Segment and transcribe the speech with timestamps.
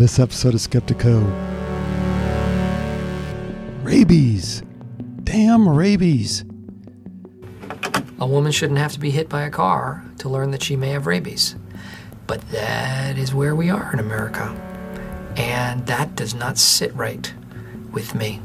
[0.00, 1.22] this episode of Skeptiko.
[3.82, 4.62] Rabies.
[5.24, 6.42] Damn rabies.
[8.18, 10.88] A woman shouldn't have to be hit by a car to learn that she may
[10.88, 11.54] have rabies.
[12.26, 14.58] But that is where we are in America.
[15.36, 17.30] And that does not sit right
[17.92, 18.40] with me.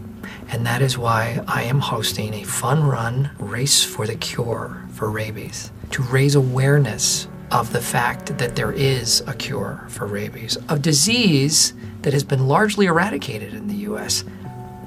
[0.49, 5.09] And that is why I am hosting a fun run race for the cure for
[5.09, 10.79] rabies to raise awareness of the fact that there is a cure for rabies, a
[10.79, 14.23] disease that has been largely eradicated in the US.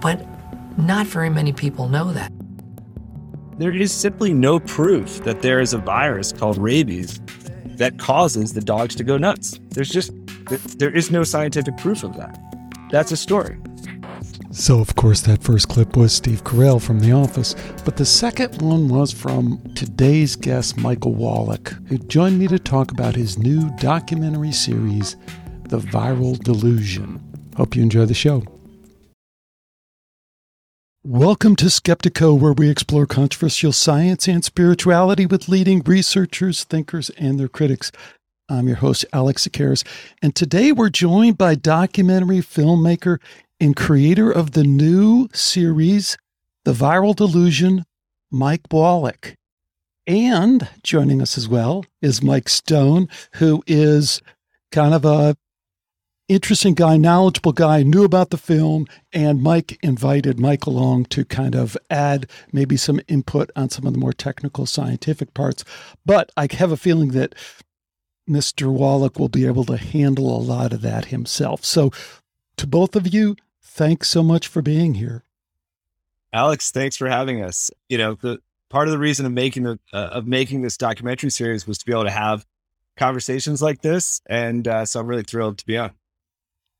[0.00, 0.24] But
[0.76, 2.32] not very many people know that.
[3.58, 7.20] There is simply no proof that there is a virus called rabies
[7.76, 9.58] that causes the dogs to go nuts.
[9.70, 10.12] There's just,
[10.78, 12.38] there is no scientific proof of that.
[12.90, 13.58] That's a story.
[14.58, 17.54] So, of course, that first clip was Steve Carell from The Office,
[17.84, 22.90] but the second one was from today's guest, Michael Wallach, who joined me to talk
[22.90, 25.14] about his new documentary series,
[25.68, 27.22] The Viral Delusion.
[27.56, 28.42] Hope you enjoy the show.
[31.04, 37.38] Welcome to Skeptiko, where we explore controversial science and spirituality with leading researchers, thinkers, and
[37.38, 37.92] their critics.
[38.48, 39.86] I'm your host, Alex Tsakiris,
[40.20, 43.18] and today we're joined by documentary filmmaker
[43.60, 46.16] and creator of the new series,
[46.64, 47.84] The Viral Delusion,
[48.30, 49.34] Mike Wallach.
[50.06, 54.22] And joining us as well is Mike Stone, who is
[54.70, 55.36] kind of a
[56.28, 61.54] interesting guy, knowledgeable guy, knew about the film, and Mike invited Mike along to kind
[61.54, 65.64] of add maybe some input on some of the more technical scientific parts.
[66.04, 67.34] But I have a feeling that
[68.28, 68.70] Mr.
[68.70, 71.64] Wallach will be able to handle a lot of that himself.
[71.64, 71.90] So,
[72.58, 73.36] to both of you,
[73.78, 75.22] thanks so much for being here.
[76.32, 77.70] Alex, thanks for having us.
[77.88, 81.30] You know, the part of the reason of making the uh, of making this documentary
[81.30, 82.44] series was to be able to have
[82.96, 85.92] conversations like this, and uh, so I'm really thrilled to be on.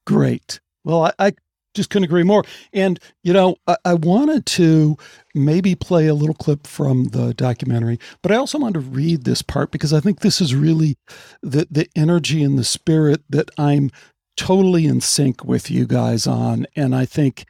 [0.07, 0.59] Great.
[0.85, 1.33] Well, I, I
[1.75, 2.43] just couldn't agree more.
[2.73, 4.97] And, you know, I, I, wanted to
[5.35, 9.43] maybe play a little clip from the documentary, but I also wanted to read this
[9.43, 10.97] part because I think this is really
[11.43, 13.91] the, the energy and the spirit that I'm
[14.39, 16.67] totally in sync with you guys on.
[16.77, 17.45] And I think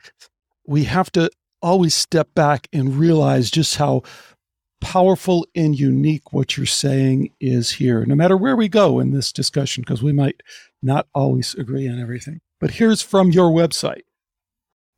[0.66, 4.02] we have to always step back and realize just how
[4.80, 9.32] powerful and unique what you're saying is here, no matter where we go in this
[9.32, 10.42] discussion, because we might
[10.82, 12.40] not always agree on everything.
[12.60, 14.02] But here's from your website.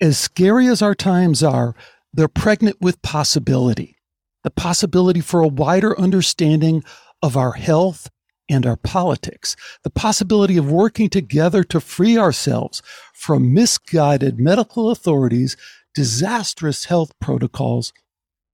[0.00, 1.74] As scary as our times are,
[2.12, 3.96] they're pregnant with possibility.
[4.44, 6.84] The possibility for a wider understanding
[7.22, 8.10] of our health
[8.50, 9.56] and our politics.
[9.84, 12.82] The possibility of working together to free ourselves
[13.14, 15.56] from misguided medical authorities,
[15.94, 17.92] disastrous health protocols,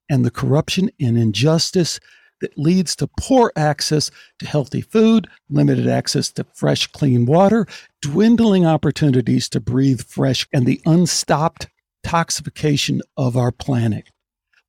[0.08, 1.98] and the corruption and injustice
[2.40, 7.66] that leads to poor access to healthy food, limited access to fresh, clean water,
[8.02, 11.68] dwindling opportunities to breathe fresh, and the unstopped
[12.04, 14.10] toxification of our planet,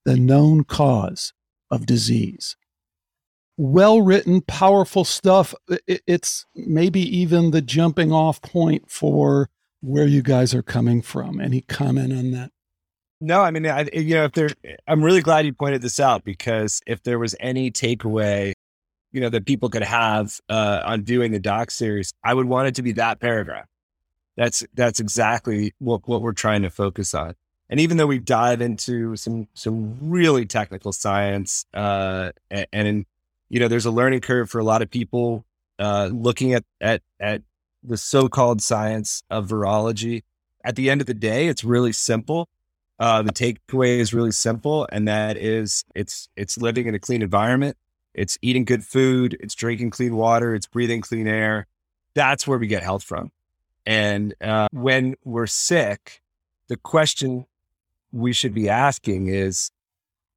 [0.05, 1.33] the known cause
[1.69, 2.55] of disease.
[3.57, 5.55] Well written, powerful stuff.
[5.87, 9.49] It's maybe even the jumping off point for
[9.81, 11.41] where you guys are coming from.
[11.41, 12.51] Any comment on that?
[13.19, 14.49] No, I mean, I, you know, if there,
[14.87, 18.53] I'm really glad you pointed this out because if there was any takeaway,
[19.11, 22.67] you know, that people could have uh, on doing the doc series, I would want
[22.67, 23.65] it to be that paragraph.
[24.35, 27.33] That's that's exactly what what we're trying to focus on.
[27.69, 33.05] And even though we dive into some some really technical science, uh, and, and
[33.49, 35.45] you know, there's a learning curve for a lot of people
[35.79, 37.41] uh, looking at at at
[37.83, 40.23] the so-called science of virology.
[40.63, 42.49] At the end of the day, it's really simple
[42.99, 47.21] uh, the takeaway is really simple, and that is it's it's living in a clean
[47.21, 47.77] environment,
[48.13, 51.67] it's eating good food, it's drinking clean water, it's breathing clean air.
[52.15, 53.31] That's where we get health from.
[53.85, 56.21] And uh, when we're sick,
[56.67, 57.45] the question
[58.11, 59.71] we should be asking is,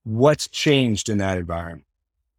[0.04, 1.86] what's changed in that environment?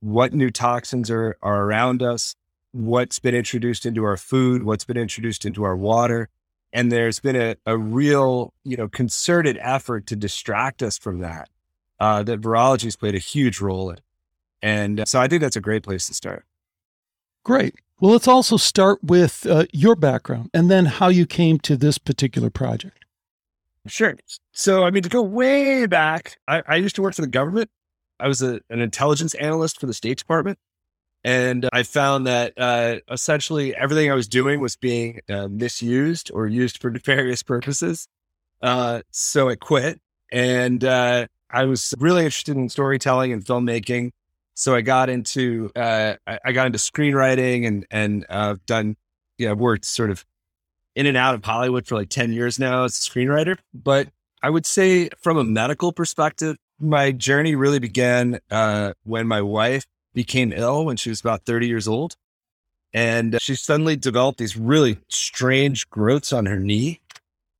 [0.01, 2.35] What new toxins are are around us?
[2.73, 4.63] What's been introduced into our food?
[4.63, 6.29] What's been introduced into our water?
[6.73, 11.49] and there's been a, a real you know concerted effort to distract us from that
[11.99, 13.97] uh, that virology has played a huge role in
[14.61, 16.45] and uh, so i think that's a great place to start
[17.43, 21.75] great well let's also start with uh, your background and then how you came to
[21.75, 23.05] this particular project
[23.87, 24.15] sure
[24.51, 27.69] so i mean to go way back i, I used to work for the government
[28.21, 30.57] i was a, an intelligence analyst for the state department
[31.23, 36.47] and I found that uh, essentially everything I was doing was being uh, misused or
[36.47, 38.07] used for nefarious purposes.
[38.61, 40.01] Uh, so I quit.
[40.31, 44.11] And uh, I was really interested in storytelling and filmmaking.
[44.53, 48.95] So I got into uh, I got into screenwriting and and uh, done
[49.37, 50.25] you know worked sort of
[50.95, 53.57] in and out of Hollywood for like 10 years now as a screenwriter.
[53.73, 54.09] But
[54.43, 59.85] I would say from a medical perspective, my journey really began uh, when my wife
[60.13, 62.15] became ill when she was about 30 years old.
[62.93, 66.99] And she suddenly developed these really strange growths on her knee.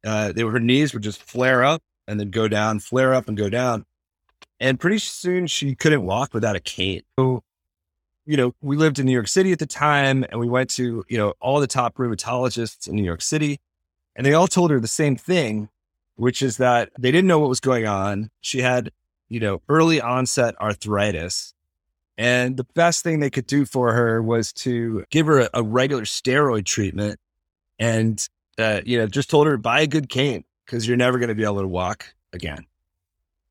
[0.04, 3.28] Uh, they were, her knees would just flare up and then go down, flare up
[3.28, 3.86] and go down.
[4.60, 7.04] And pretty soon she couldn't walk without a cane.
[7.18, 7.44] So,
[8.26, 11.06] you know, we lived in New York City at the time and we went to,
[11.08, 13.60] you know, all the top rheumatologists in New York City.
[14.16, 15.70] And they all told her the same thing,
[16.16, 18.30] which is that they didn't know what was going on.
[18.42, 18.92] She had,
[19.32, 21.54] you know, early onset arthritis.
[22.18, 25.64] And the best thing they could do for her was to give her a, a
[25.64, 27.18] regular steroid treatment
[27.80, 28.28] and,
[28.60, 31.36] uh, you know, just told her buy a good cane because you're never going to
[31.36, 32.66] be able to walk again.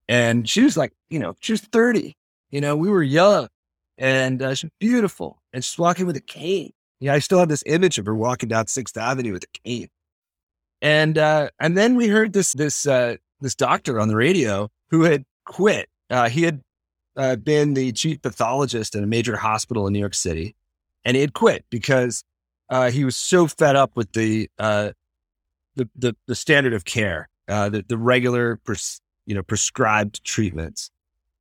[0.07, 2.15] And she was like, you know, she was 30.
[2.51, 3.49] You know, we were young
[3.97, 6.73] and uh, she's beautiful and she's walking with a cane.
[7.01, 9.89] Yeah, I still have this image of her walking down Sixth Avenue with a cane.
[10.83, 15.05] And uh, and then we heard this this uh, this doctor on the radio who
[15.05, 15.89] had quit.
[16.09, 16.63] Uh, he had
[17.17, 20.55] uh, been the chief pathologist in a major hospital in New York City,
[21.05, 22.25] and he had quit because
[22.71, 24.91] uh, he was so fed up with the uh,
[25.75, 30.91] the, the, the standard of care, uh, the the regular pres- you know prescribed treatments,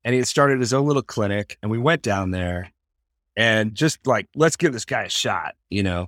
[0.03, 1.57] and he had started his own little clinic.
[1.61, 2.71] And we went down there,
[3.37, 6.07] and just like let's give this guy a shot, you know,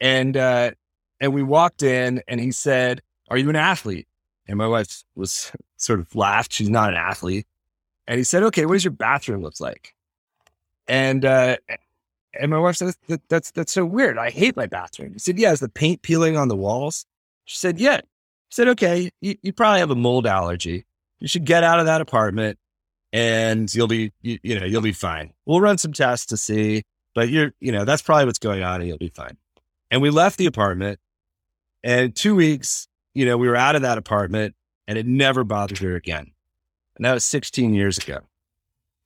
[0.00, 0.72] and uh,
[1.18, 3.00] and we walked in, and he said,
[3.30, 4.06] "Are you an athlete?"
[4.48, 6.52] And my wife was sort of laughed.
[6.52, 7.46] She's not an athlete.
[8.06, 9.94] And he said, "Okay, what does your bathroom look like?"
[10.88, 11.56] And uh,
[12.38, 14.18] and my wife said, that, "That's that's so weird.
[14.18, 17.06] I hate my bathroom." He said, "Yeah, is the paint peeling on the walls?"
[17.44, 20.84] She said, "Yeah." He said, "Okay, you, you probably have a mold allergy.
[21.20, 22.58] You should get out of that apartment,
[23.12, 25.32] and you'll be you, you know you'll be fine.
[25.46, 26.82] We'll run some tests to see,
[27.14, 29.36] but you're you know that's probably what's going on, and you'll be fine."
[29.90, 30.98] And we left the apartment,
[31.84, 34.54] and two weeks, you know, we were out of that apartment,
[34.86, 36.32] and it never bothered her again.
[36.96, 38.20] And that was 16 years ago.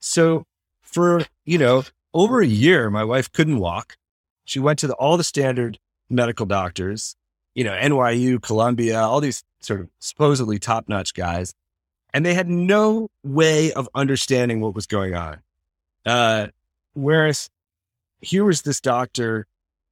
[0.00, 0.44] So
[0.82, 3.96] for, you know, over a year, my wife couldn't walk.
[4.44, 7.16] She went to the, all the standard medical doctors,
[7.54, 11.54] you know, NYU, Columbia, all these sort of supposedly top notch guys.
[12.14, 15.40] And they had no way of understanding what was going on.
[16.04, 16.48] Uh,
[16.94, 17.50] whereas
[18.20, 19.46] here was this doctor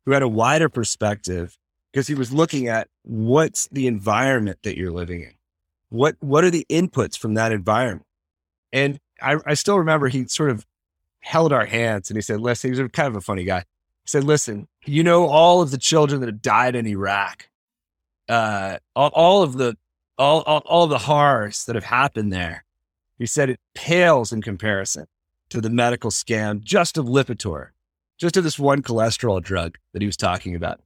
[0.04, 1.58] who had a wider perspective
[1.94, 5.34] because he was looking at what's the environment that you're living in
[5.94, 8.06] what what are the inputs from that environment?
[8.72, 10.66] And I, I still remember he sort of
[11.20, 13.60] held our hands and he said, listen, he was kind of a funny guy.
[13.60, 17.48] He said, listen, you know, all of the children that have died in Iraq,
[18.28, 19.76] uh, all, all of the,
[20.18, 22.64] all, all, all the horrors that have happened there.
[23.16, 25.06] He said it pales in comparison
[25.50, 27.68] to the medical scam just of Lipitor,
[28.18, 30.80] just of this one cholesterol drug that he was talking about.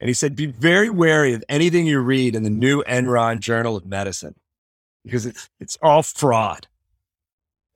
[0.00, 3.76] And he said, be very wary of anything you read in the new Enron Journal
[3.76, 4.34] of Medicine
[5.04, 6.66] because it's it's all fraud.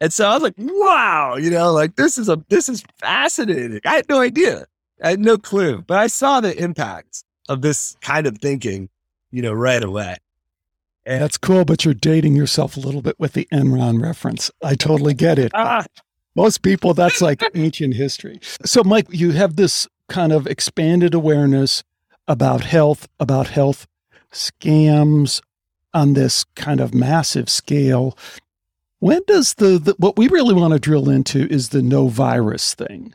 [0.00, 3.80] And so I was like, wow, you know, like this is a this is fascinating.
[3.84, 4.66] I had no idea.
[5.02, 5.82] I had no clue.
[5.82, 8.88] But I saw the impact of this kind of thinking,
[9.30, 10.16] you know, right away.
[11.06, 14.50] And That's cool, but you're dating yourself a little bit with the Enron reference.
[14.62, 15.52] I totally get it.
[15.54, 15.84] Ah.
[16.34, 18.40] Most people, that's like ancient history.
[18.64, 21.84] So, Mike, you have this kind of expanded awareness
[22.26, 23.86] about health, about health
[24.32, 25.40] scams,
[25.94, 28.18] on this kind of massive scale.
[28.98, 32.74] When does the, the what we really want to drill into is the no virus
[32.74, 33.14] thing.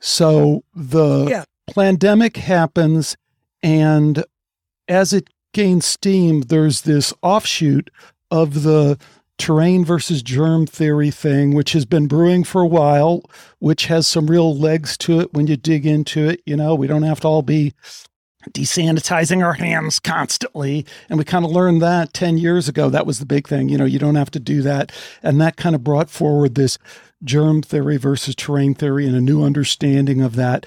[0.00, 1.44] So the yeah.
[1.74, 3.16] pandemic happens,
[3.62, 4.24] and
[4.86, 7.90] as it gains steam, there's this offshoot
[8.30, 8.98] of the
[9.38, 13.22] terrain versus germ theory thing, which has been brewing for a while,
[13.58, 16.42] which has some real legs to it when you dig into it.
[16.44, 17.74] You know, we don't have to all be
[18.50, 20.86] desanitizing our hands constantly.
[21.08, 22.88] And we kind of learned that 10 years ago.
[22.88, 23.68] That was the big thing.
[23.68, 24.92] You know, you don't have to do that.
[25.22, 26.78] And that kind of brought forward this
[27.22, 30.66] germ theory versus terrain theory and a new understanding of that.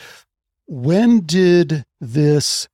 [0.68, 2.68] When did this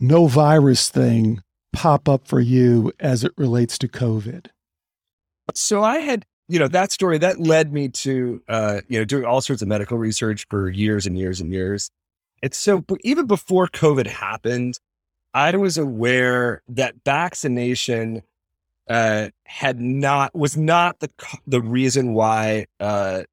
[0.00, 1.42] no virus thing
[1.72, 4.46] pop up for you as it relates to COVID?
[5.54, 9.24] So I had, you know, that story that led me to, uh, you know, doing
[9.24, 11.90] all sorts of medical research for years and years and years.
[12.42, 14.78] It's so, even before COVID happened,
[15.34, 18.22] I was aware that vaccination
[18.88, 21.10] uh, had not was not the
[21.46, 23.24] the reason why uh,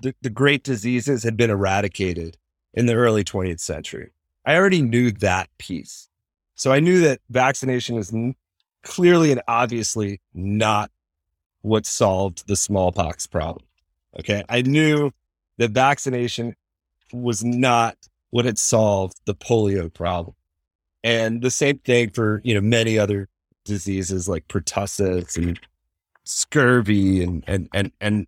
[0.00, 2.36] the, the great diseases had been eradicated
[2.74, 4.10] in the early 20th century.
[4.44, 6.08] I already knew that piece,
[6.54, 8.36] so I knew that vaccination is n-
[8.82, 10.90] clearly and obviously not
[11.62, 13.64] what solved the smallpox problem.
[14.20, 15.10] Okay, I knew
[15.56, 16.54] that vaccination
[17.12, 17.96] was not
[18.30, 20.34] what it solve the polio problem.
[21.04, 23.28] And the same thing for, you know, many other
[23.64, 25.58] diseases like pertussis and
[26.24, 28.26] scurvy and, and, and, and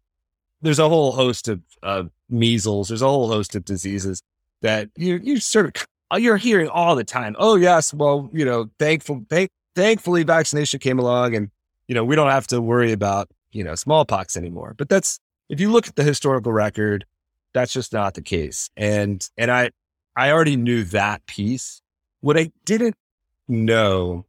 [0.62, 2.88] there's a whole host of, of measles.
[2.88, 4.23] There's a whole host of diseases
[4.62, 7.35] that you, you sort of, uh, you're hearing all the time.
[7.38, 7.93] Oh yes.
[7.93, 11.50] Well, you know, thankful, thank, thankfully vaccination came along and,
[11.88, 14.75] you know, we don't have to worry about, you know, smallpox anymore.
[14.76, 17.07] But that's, if you look at the historical record,
[17.55, 18.69] that's just not the case.
[18.76, 19.71] And, and I,
[20.18, 21.80] I already knew that piece.
[22.22, 22.96] What I didn't
[23.46, 24.26] know,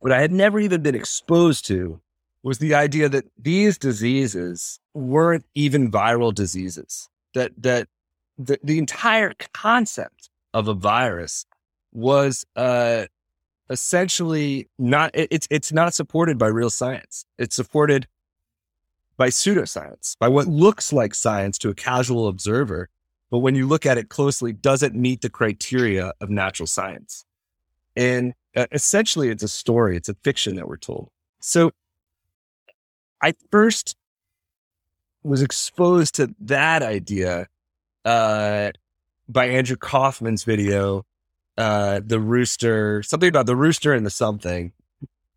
[0.00, 1.98] what I had never even been exposed to
[2.42, 7.08] was the idea that these diseases weren't even viral diseases.
[7.32, 7.88] That, that
[8.36, 11.46] the, the entire concept of a virus
[11.90, 13.06] was, uh,
[13.70, 18.06] essentially not it, it's it's not supported by real science it's supported
[19.16, 22.90] by pseudoscience by what looks like science to a casual observer
[23.34, 27.24] but when you look at it closely doesn't meet the criteria of natural science
[27.96, 31.10] and uh, essentially it's a story it's a fiction that we're told
[31.40, 31.72] so
[33.20, 33.96] i first
[35.24, 37.48] was exposed to that idea
[38.04, 38.70] uh,
[39.28, 41.04] by andrew kaufman's video
[41.56, 44.72] uh, the rooster, something about the rooster and the something.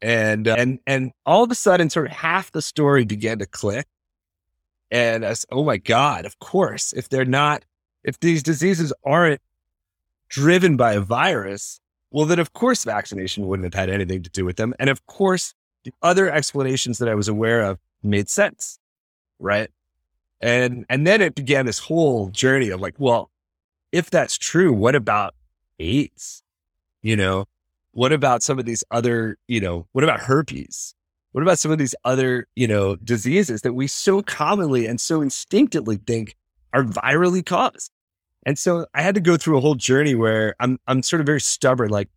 [0.01, 3.45] And, uh, and, and all of a sudden, sort of half the story began to
[3.45, 3.87] click.
[4.89, 7.65] And as, oh my God, of course, if they're not,
[8.07, 9.41] if these diseases aren't
[10.29, 14.45] driven by a virus, well, then of course vaccination wouldn't have had anything to do
[14.45, 14.73] with them.
[14.79, 18.79] And of course, the other explanations that I was aware of made sense.
[19.39, 19.69] Right.
[20.39, 23.29] And, and then it began this whole journey of like, well,
[23.91, 25.35] if that's true, what about
[25.77, 26.43] AIDS?
[27.01, 27.45] You know,
[27.91, 30.95] what about some of these other, you know, what about herpes?
[31.33, 35.21] What about some of these other, you know, diseases that we so commonly and so
[35.21, 36.35] instinctively think
[36.73, 37.91] are virally caused?
[38.47, 41.25] And so I had to go through a whole journey where I'm I'm sort of
[41.25, 41.89] very stubborn.
[41.89, 42.07] Like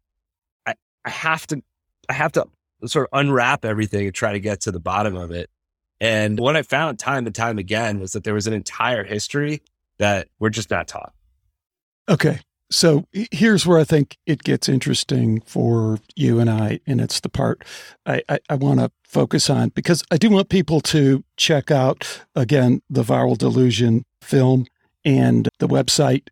[0.65, 1.61] I, I have to
[2.09, 2.47] I have to
[2.87, 5.51] sort of unwrap everything and try to get to the bottom of it.
[6.01, 9.61] And what I found time and time again was that there was an entire history
[9.99, 11.13] that we're just not taught.
[12.09, 12.39] Okay.
[12.71, 17.29] So here's where I think it gets interesting for you and I, and it's the
[17.29, 17.65] part
[18.07, 22.23] I, I, I want to focus on because I do want people to check out,
[22.37, 24.67] again, the Viral Delusion film
[25.05, 26.29] and the website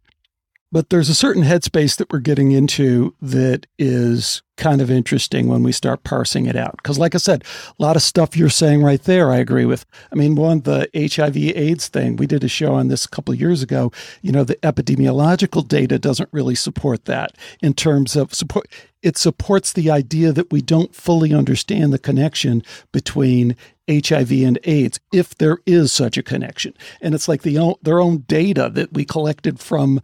[0.70, 5.62] but there's a certain headspace that we're getting into that is kind of interesting when
[5.62, 6.76] we start parsing it out.
[6.76, 7.44] Because, like I said,
[7.78, 9.86] a lot of stuff you're saying right there, I agree with.
[10.12, 13.34] I mean, one, the HIV AIDS thing, we did a show on this a couple
[13.34, 13.92] years ago.
[14.20, 18.68] You know, the epidemiological data doesn't really support that in terms of support.
[19.02, 23.56] It supports the idea that we don't fully understand the connection between
[23.88, 26.74] HIV and AIDS, if there is such a connection.
[27.00, 30.00] And it's like the, their own data that we collected from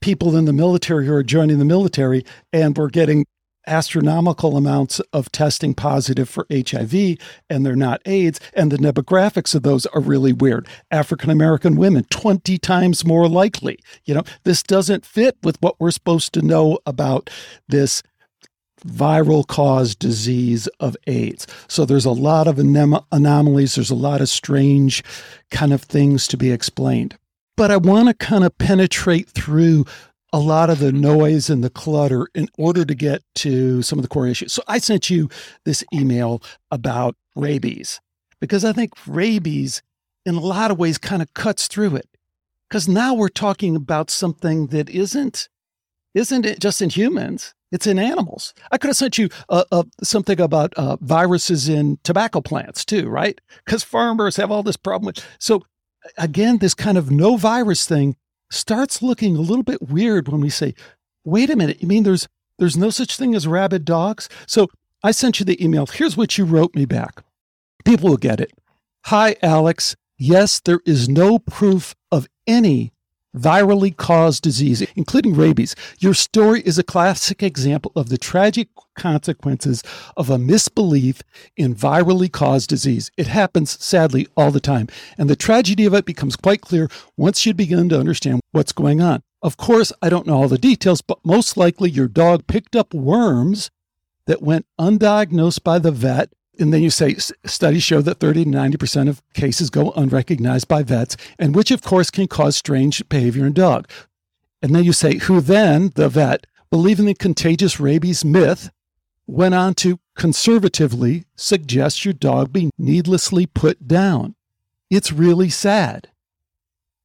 [0.00, 3.26] people in the military who are joining the military, and we're getting
[3.66, 7.18] astronomical amounts of testing positive for HIV
[7.50, 8.40] and they're not AIDS.
[8.54, 10.68] And the demographics of those are really weird.
[10.90, 13.78] African American women, 20 times more likely.
[14.04, 17.28] You know, this doesn't fit with what we're supposed to know about
[17.68, 18.02] this
[18.86, 21.46] viral caused disease of AIDS.
[21.68, 25.02] So there's a lot of anom- anomalies, there's a lot of strange
[25.50, 27.18] kind of things to be explained
[27.56, 29.86] but I want to kind of penetrate through
[30.32, 34.02] a lot of the noise and the clutter in order to get to some of
[34.02, 34.52] the core issues.
[34.52, 35.30] So I sent you
[35.64, 38.00] this email about rabies
[38.40, 39.82] because I think rabies,
[40.26, 42.08] in a lot of ways, kind of cuts through it.
[42.68, 45.48] Because now we're talking about something that isn't
[46.16, 47.54] isn't it just in humans?
[47.70, 48.54] It's in animals.
[48.72, 53.08] I could have sent you uh, uh, something about uh, viruses in tobacco plants too,
[53.08, 53.38] right?
[53.64, 55.24] Because farmers have all this problem with.
[55.38, 55.62] So
[56.16, 58.16] again, this kind of no virus thing
[58.50, 60.74] starts looking a little bit weird when we say,
[61.24, 64.30] wait a minute, you mean there's there's no such thing as rabid dogs?
[64.46, 64.68] So
[65.02, 65.84] I sent you the email.
[65.84, 67.22] Here's what you wrote me back.
[67.84, 68.52] People will get it.
[69.06, 69.94] Hi, Alex.
[70.16, 72.92] Yes, there is no proof of any
[73.36, 75.76] virally caused disease, including rabies.
[75.98, 79.82] Your story is a classic example of the tragic consequences
[80.16, 81.22] of a misbelief
[81.56, 83.10] in virally caused disease.
[83.16, 84.88] It happens, sadly, all the time.
[85.18, 89.00] And the tragedy of it becomes quite clear once you begin to understand what's going
[89.00, 89.22] on.
[89.42, 92.94] Of course, I don't know all the details, but most likely your dog picked up
[92.94, 93.70] worms
[94.26, 98.50] that went undiagnosed by the vet and then you say studies show that 30 to
[98.50, 103.46] 90% of cases go unrecognized by vets, and which of course can cause strange behavior
[103.46, 103.88] in dog.
[104.62, 108.70] And then you say, who then, the vet, believing the contagious rabies myth,
[109.26, 114.34] went on to conservatively suggest your dog be needlessly put down.
[114.90, 116.08] It's really sad.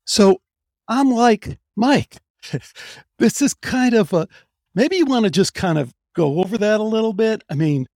[0.05, 0.41] So
[0.87, 2.17] I'm like, Mike,
[3.19, 4.27] this is kind of a
[4.73, 7.43] maybe you want to just kind of go over that a little bit?
[7.49, 7.87] I mean,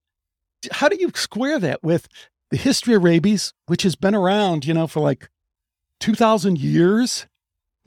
[0.71, 2.07] how do you square that with
[2.51, 5.29] the history of rabies, which has been around, you know, for like
[5.99, 7.27] 2,000 years?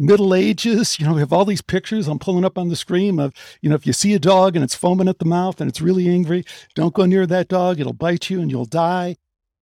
[0.01, 3.19] Middle Ages, you know, we have all these pictures I'm pulling up on the screen
[3.19, 5.69] of, you know, if you see a dog and it's foaming at the mouth and
[5.69, 6.45] it's really angry,
[6.77, 7.81] don't go near that dog.
[7.81, 9.17] It'll bite you and you'll die.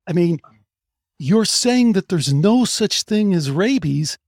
[0.07, 0.41] I mean,
[1.19, 4.19] you're saying that there's no such thing as rabies.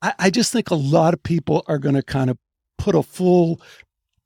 [0.00, 2.38] I, I just think a lot of people are going to kind of
[2.78, 3.60] put a full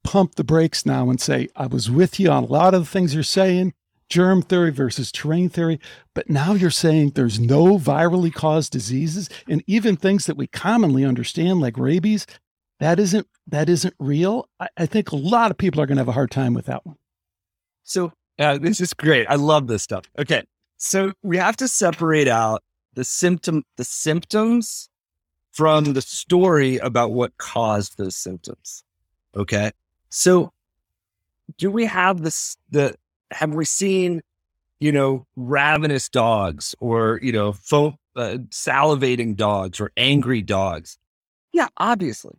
[0.05, 2.91] pump the brakes now and say, I was with you on a lot of the
[2.91, 3.75] things you're saying,
[4.09, 5.81] germ theory versus terrain theory,
[6.15, 11.05] but now you're saying there's no virally caused diseases and even things that we commonly
[11.05, 12.27] understand like rabies,
[12.79, 14.49] that isn't that isn't real.
[14.61, 16.67] I, I think a lot of people are going to have a hard time with
[16.67, 16.97] that one.
[17.85, 19.27] So uh, this is great.
[19.29, 20.05] I love this stuff.
[20.19, 20.43] Okay,
[20.77, 22.63] so we have to separate out
[22.95, 24.91] the symptom, the symptoms
[25.53, 28.85] from the story about what caused those symptoms.
[29.37, 29.71] Okay.
[30.15, 30.53] So
[31.57, 32.95] do we have this, the,
[33.31, 34.21] have we seen,
[34.79, 40.99] you know, ravenous dogs or, you know, fo- uh, salivating dogs or angry dogs?
[41.53, 42.37] Yeah, obviously.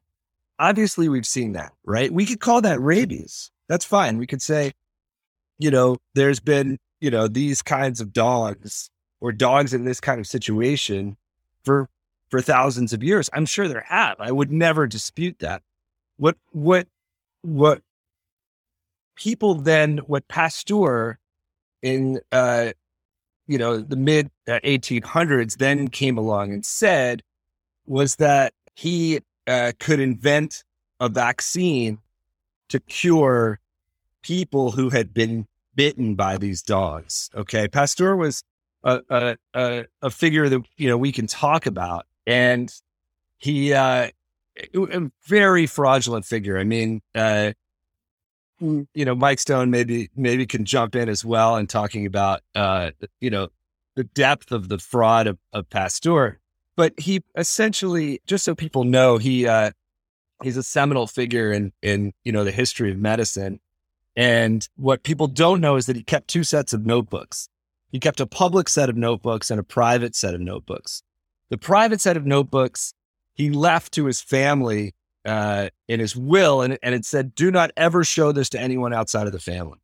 [0.60, 2.14] Obviously, we've seen that, right?
[2.14, 3.50] We could call that rabies.
[3.68, 4.20] That's fine.
[4.20, 4.74] We could say,
[5.58, 10.20] you know, there's been, you know, these kinds of dogs or dogs in this kind
[10.20, 11.18] of situation
[11.64, 11.90] for
[12.30, 13.32] for thousands of years.
[13.34, 14.18] I'm sure there have.
[14.20, 15.64] I would never dispute that.
[16.18, 16.88] What what
[17.44, 17.82] what
[19.16, 21.20] people then what Pasteur
[21.82, 22.72] in uh
[23.48, 27.22] you know the mid 1800s then came along and said
[27.86, 30.64] was that he uh, could invent
[31.00, 32.00] a vaccine
[32.70, 33.60] to cure
[34.22, 35.46] people who had been
[35.76, 37.30] bitten by these dogs.
[37.36, 38.44] Okay, Pasteur was
[38.84, 42.74] a, a, a, figure that you know we can talk about and
[43.38, 44.10] he uh
[44.76, 46.58] a very fraudulent figure.
[46.58, 47.54] I mean, uh,
[48.60, 52.92] you know, Mike Stone maybe maybe can jump in as well and talking about uh,
[53.20, 53.50] you know
[53.96, 56.40] the depth of the fraud of, of Pasteur.
[56.76, 59.72] But he essentially, just so people know, he uh,
[60.42, 63.60] he's a seminal figure in in you know the history of medicine.
[64.16, 67.50] And what people don't know is that he kept two sets of notebooks.
[67.92, 71.04] He kept a public set of notebooks and a private set of notebooks.
[71.50, 72.94] The private set of notebooks
[73.34, 74.94] he left to his family
[75.26, 78.94] uh, in his will, and, and it said, "Do not ever show this to anyone
[78.94, 79.80] outside of the family."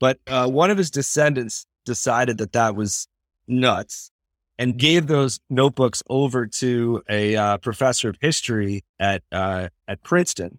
[0.00, 3.08] But uh, one of his descendants decided that that was
[3.46, 4.10] nuts
[4.58, 10.58] and gave those notebooks over to a uh, professor of history at uh, at Princeton,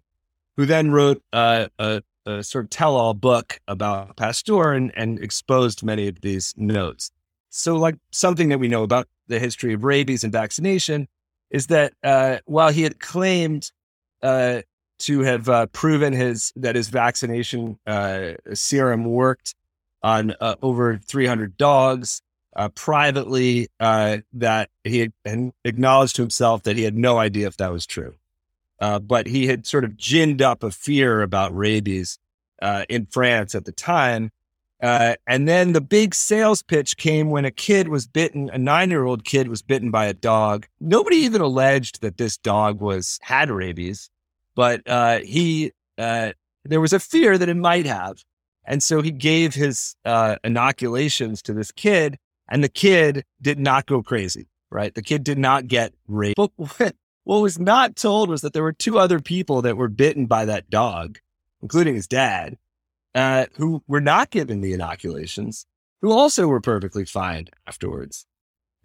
[0.56, 5.82] who then wrote uh, a, a, sort of tell-all book about Pasteur and, and exposed
[5.82, 7.10] many of these notes.
[7.50, 11.08] So, like something that we know about the history of rabies and vaccination
[11.50, 13.70] is that uh, while he had claimed
[14.22, 14.62] uh,
[14.98, 19.54] to have uh, proven his that his vaccination uh, serum worked
[20.02, 22.22] on uh, over 300 dogs
[22.56, 27.72] uh, privately, that he had acknowledged to himself that he had no idea if that
[27.72, 28.14] was true.
[28.78, 32.18] but he had sort of ginned up a fear about rabies
[32.88, 34.30] in France at the time
[34.82, 38.90] uh, and then the big sales pitch came when a kid was bitten, a nine
[38.90, 40.66] year old kid was bitten by a dog.
[40.80, 44.10] Nobody even alleged that this dog was had rabies,
[44.54, 46.32] but uh, he, uh,
[46.64, 48.24] there was a fear that it might have.
[48.64, 53.86] And so he gave his uh, inoculations to this kid, and the kid did not
[53.86, 54.94] go crazy, right?
[54.94, 56.36] The kid did not get raped.
[56.36, 56.52] But
[57.24, 60.46] what was not told was that there were two other people that were bitten by
[60.46, 61.18] that dog,
[61.60, 62.56] including his dad
[63.14, 65.66] uh, who were not given the inoculations,
[66.02, 68.26] who also were perfectly fine afterwards.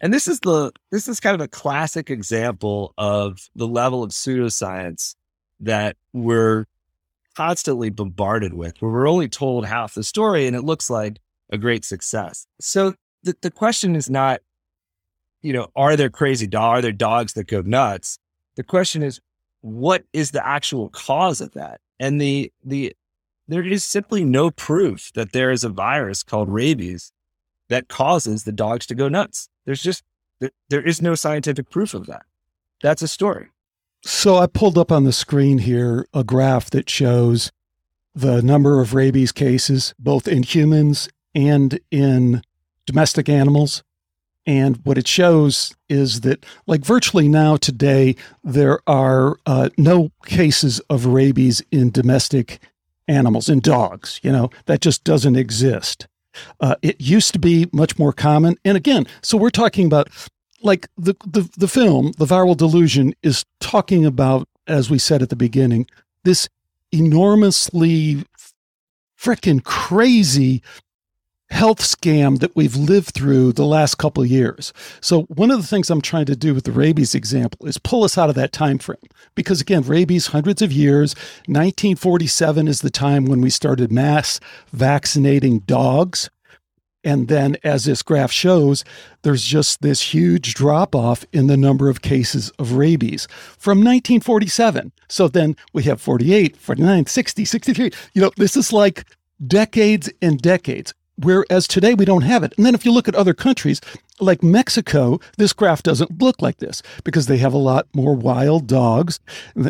[0.00, 4.10] And this is the this is kind of a classic example of the level of
[4.10, 5.14] pseudoscience
[5.60, 6.66] that we're
[7.34, 11.18] constantly bombarded with, where we're only told half the story and it looks like
[11.50, 12.46] a great success.
[12.60, 14.40] So the, the question is not,
[15.42, 16.78] you know, are there crazy dogs?
[16.78, 18.18] Are there dogs that go nuts?
[18.56, 19.20] The question is,
[19.60, 21.80] what is the actual cause of that?
[21.98, 22.94] And the the
[23.48, 27.12] there is simply no proof that there is a virus called rabies
[27.68, 29.48] that causes the dogs to go nuts.
[29.64, 30.04] There's just,
[30.40, 32.22] there, there is no scientific proof of that.
[32.82, 33.48] That's a story.
[34.02, 37.50] So I pulled up on the screen here a graph that shows
[38.14, 42.42] the number of rabies cases, both in humans and in
[42.86, 43.82] domestic animals.
[44.46, 50.78] And what it shows is that, like virtually now today, there are uh, no cases
[50.88, 52.60] of rabies in domestic
[53.08, 54.20] animals and dogs.
[54.22, 56.06] You know, that just doesn't exist.
[56.60, 58.56] Uh, it used to be much more common.
[58.64, 60.08] And again, so we're talking about
[60.62, 65.28] like the, the, the film, The Viral Delusion, is talking about, as we said at
[65.28, 65.86] the beginning,
[66.24, 66.48] this
[66.92, 68.24] enormously
[69.18, 70.62] freaking crazy
[71.50, 74.72] health scam that we've lived through the last couple years.
[75.00, 78.04] So one of the things I'm trying to do with the rabies example is pull
[78.04, 78.98] us out of that time frame.
[79.34, 81.14] Because again, rabies hundreds of years,
[81.46, 84.40] 1947 is the time when we started mass
[84.72, 86.30] vaccinating dogs.
[87.04, 88.82] And then, as this graph shows,
[89.22, 94.90] there's just this huge drop off in the number of cases of rabies from 1947.
[95.08, 97.90] So then we have 48, 49, 60, 63.
[98.14, 99.04] You know, this is like
[99.46, 100.94] decades and decades.
[101.18, 102.52] Whereas today we don't have it.
[102.56, 103.80] And then if you look at other countries
[104.20, 108.66] like Mexico, this graph doesn't look like this because they have a lot more wild
[108.66, 109.20] dogs,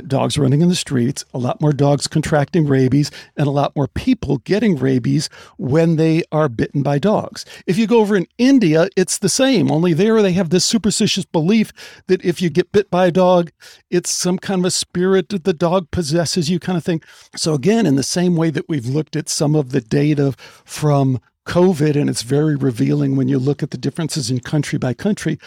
[0.06, 3.88] dogs running in the streets, a lot more dogs contracting rabies, and a lot more
[3.88, 7.44] people getting rabies when they are bitten by dogs.
[7.66, 11.24] If you go over in India, it's the same, only there they have this superstitious
[11.24, 11.72] belief
[12.06, 13.50] that if you get bit by a dog,
[13.90, 17.02] it's some kind of a spirit that the dog possesses you kind of thing.
[17.34, 21.20] So again, in the same way that we've looked at some of the data from
[21.46, 25.38] COVID, and it's very revealing when you look at the differences in country by country,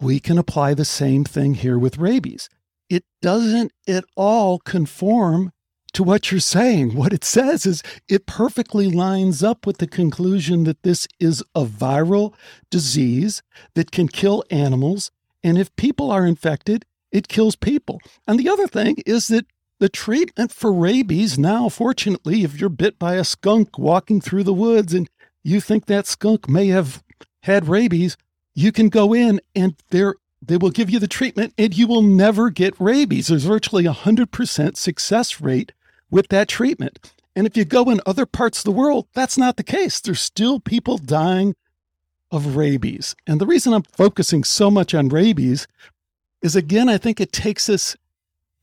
[0.00, 2.48] we can apply the same thing here with rabies.
[2.88, 5.52] It doesn't at all conform
[5.92, 6.94] to what you're saying.
[6.94, 11.64] What it says is it perfectly lines up with the conclusion that this is a
[11.64, 12.34] viral
[12.70, 13.42] disease
[13.74, 15.10] that can kill animals.
[15.42, 18.00] And if people are infected, it kills people.
[18.26, 19.46] And the other thing is that
[19.80, 24.52] the treatment for rabies now, fortunately, if you're bit by a skunk walking through the
[24.52, 25.08] woods and
[25.48, 27.02] you think that skunk may have
[27.42, 28.16] had rabies,
[28.54, 30.04] you can go in and they
[30.40, 33.26] they will give you the treatment and you will never get rabies.
[33.26, 35.72] There's virtually a 100% success rate
[36.10, 37.12] with that treatment.
[37.34, 40.00] And if you go in other parts of the world, that's not the case.
[40.00, 41.54] There's still people dying
[42.30, 43.16] of rabies.
[43.26, 45.66] And the reason I'm focusing so much on rabies
[46.42, 47.96] is again, I think it takes us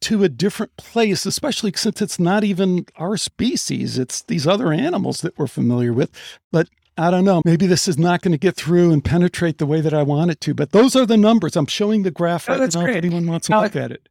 [0.05, 3.97] to a different place, especially since it's not even our species.
[3.97, 6.11] It's these other animals that we're familiar with.
[6.51, 7.41] But I don't know.
[7.43, 10.29] Maybe this is not going to get through and penetrate the way that I want
[10.29, 10.53] it to.
[10.53, 11.55] But those are the numbers.
[11.55, 12.83] I'm showing the graph oh, that's now.
[12.83, 12.97] Great.
[12.97, 14.07] If anyone wants to look at it.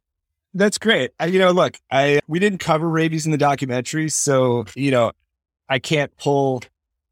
[0.53, 1.11] That's great.
[1.17, 5.13] I, you know, look, I we didn't cover rabies in the documentary, so you know,
[5.69, 6.61] I can't pull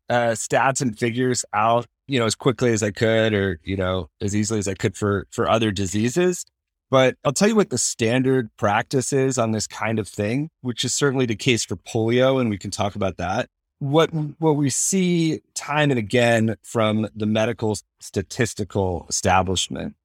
[0.09, 4.09] uh, stats and figures out, you know, as quickly as I could, or you know,
[4.21, 6.45] as easily as I could for for other diseases.
[6.89, 10.85] But I'll tell you what the standard practice is on this kind of thing, which
[10.85, 13.49] is certainly the case for polio, and we can talk about that.
[13.79, 19.95] What what we see time and again from the medical statistical establishment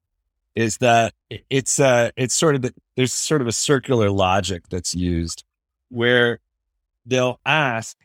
[0.56, 1.14] is that
[1.50, 5.44] it's uh it's sort of the, there's sort of a circular logic that's used
[5.90, 6.40] where
[7.06, 7.96] they'll ask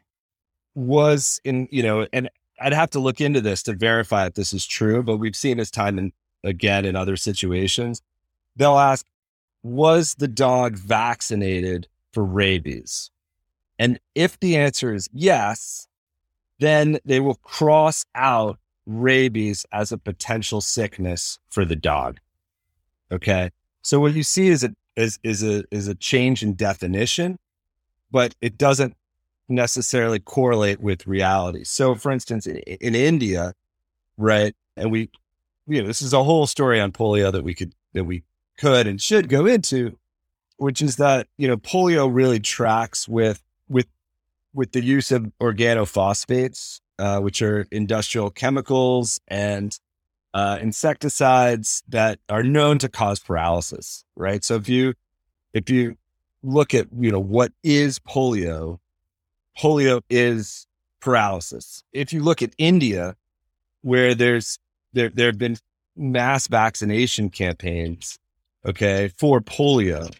[0.75, 2.29] was in you know and
[2.62, 5.57] I'd have to look into this to verify if this is true, but we've seen
[5.57, 6.12] this time and
[6.43, 8.01] again in other situations
[8.55, 9.05] they'll ask,
[9.63, 13.09] was the dog vaccinated for rabies?
[13.79, 15.87] And if the answer is yes,
[16.59, 22.19] then they will cross out rabies as a potential sickness for the dog.
[23.11, 23.51] Okay.
[23.81, 27.39] So what you see is a, is, is a, is a change in definition,
[28.11, 28.95] but it doesn't
[29.49, 31.63] necessarily correlate with reality.
[31.63, 33.53] So for instance, in, in India,
[34.17, 34.55] right.
[34.77, 35.09] And we,
[35.67, 38.23] you know, this is a whole story on polio that we could, that we
[38.57, 39.97] could and should go into,
[40.57, 43.87] which is that, you know, polio really tracks with, with,
[44.53, 49.79] with the use of organophosphates, uh, which are industrial chemicals and
[50.33, 54.43] uh, insecticides that are known to cause paralysis, right?
[54.43, 54.93] So if you,
[55.53, 55.97] if you
[56.41, 58.79] look at, you know, what is polio,
[59.57, 60.67] polio is
[60.99, 61.83] paralysis.
[61.93, 63.15] If you look at India,
[63.81, 64.59] where there's,
[64.93, 65.57] there, there have been
[65.95, 68.17] mass vaccination campaigns
[68.65, 70.13] okay, for polio,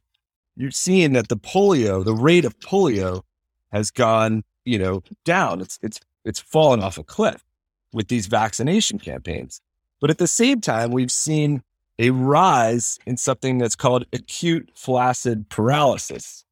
[0.56, 3.24] you're seeing that the polio, the rate of polio
[3.72, 5.62] has gone, you know, down.
[5.62, 7.44] It's it's it's fallen off a cliff
[7.92, 9.62] with these vaccination campaigns.
[10.00, 11.64] But at the same time, we've seen
[12.00, 16.44] a rise in something that's called acute flaccid paralysis,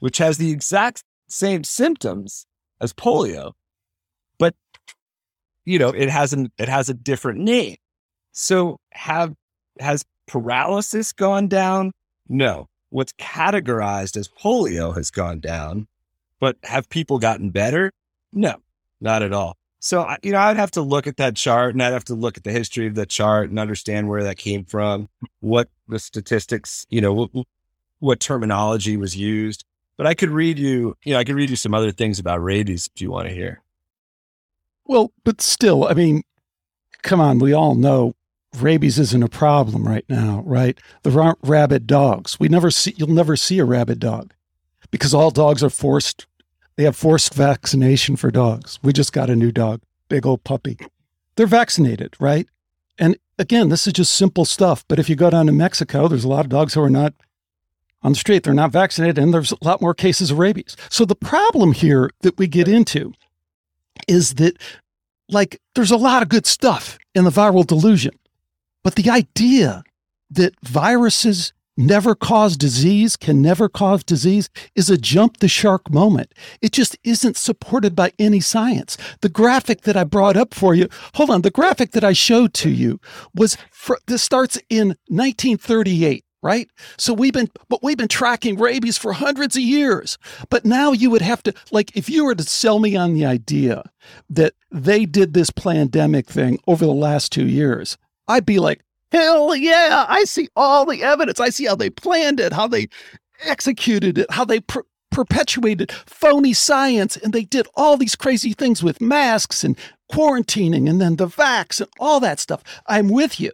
[0.00, 2.46] which has the exact same symptoms
[2.80, 3.52] as polio,
[4.38, 4.54] but
[5.64, 7.76] you know, it has an it has a different name.
[8.32, 9.34] So have
[9.80, 11.92] has paralysis gone down?
[12.28, 12.68] No.
[12.90, 15.86] What's categorized as polio has gone down,
[16.40, 17.92] but have people gotten better?
[18.32, 18.56] No,
[19.00, 19.56] not at all.
[19.80, 22.36] So, you know, I'd have to look at that chart and I'd have to look
[22.36, 25.08] at the history of the chart and understand where that came from,
[25.40, 27.30] what the statistics, you know, what,
[28.00, 29.64] what terminology was used.
[29.96, 32.42] But I could read you, you know, I could read you some other things about
[32.42, 33.62] rabies if you want to hear.
[34.84, 36.22] Well, but still, I mean,
[37.02, 38.14] come on, we all know
[38.62, 40.78] rabies isn't a problem right now, right?
[41.02, 42.38] There aren't rabid dogs.
[42.40, 44.32] We never see, you'll never see a rabid dog
[44.90, 46.26] because all dogs are forced
[46.78, 48.78] They have forced vaccination for dogs.
[48.84, 50.78] We just got a new dog, big old puppy.
[51.34, 52.46] They're vaccinated, right?
[53.00, 54.84] And again, this is just simple stuff.
[54.86, 57.14] But if you go down to Mexico, there's a lot of dogs who are not
[58.02, 58.44] on the street.
[58.44, 60.76] They're not vaccinated, and there's a lot more cases of rabies.
[60.88, 63.12] So the problem here that we get into
[64.06, 64.56] is that,
[65.28, 68.16] like, there's a lot of good stuff in the viral delusion.
[68.88, 69.84] But the idea
[70.30, 76.32] that viruses never cause disease, can never cause disease, is a jump the shark moment.
[76.62, 78.96] It just isn't supported by any science.
[79.20, 82.54] The graphic that I brought up for you, hold on, the graphic that I showed
[82.54, 82.98] to you
[83.34, 86.70] was for, this starts in 1938 right?
[86.96, 90.18] So we've been, but we've been tracking rabies for hundreds of years.
[90.48, 93.26] But now you would have to, like, if you were to sell me on the
[93.26, 93.82] idea
[94.30, 97.98] that they did this pandemic thing over the last two years,
[98.28, 100.04] I'd be like, Hell yeah.
[100.08, 101.40] I see all the evidence.
[101.40, 102.88] I see how they planned it, how they
[103.42, 107.16] executed it, how they per- perpetuated phony science.
[107.16, 109.78] And they did all these crazy things with masks and
[110.12, 112.62] quarantining and then the vax and all that stuff.
[112.86, 113.52] I'm with you.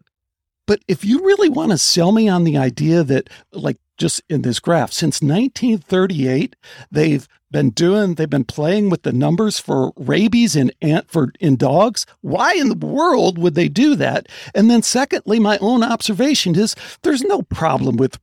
[0.67, 4.43] But if you really want to sell me on the idea that, like, just in
[4.43, 6.57] this graph, since 1938,
[6.91, 11.55] they've been doing they've been playing with the numbers for rabies in ant for in
[11.55, 12.05] dogs.
[12.21, 14.27] Why in the world would they do that?
[14.57, 18.19] And then secondly my own observation is there's no problem with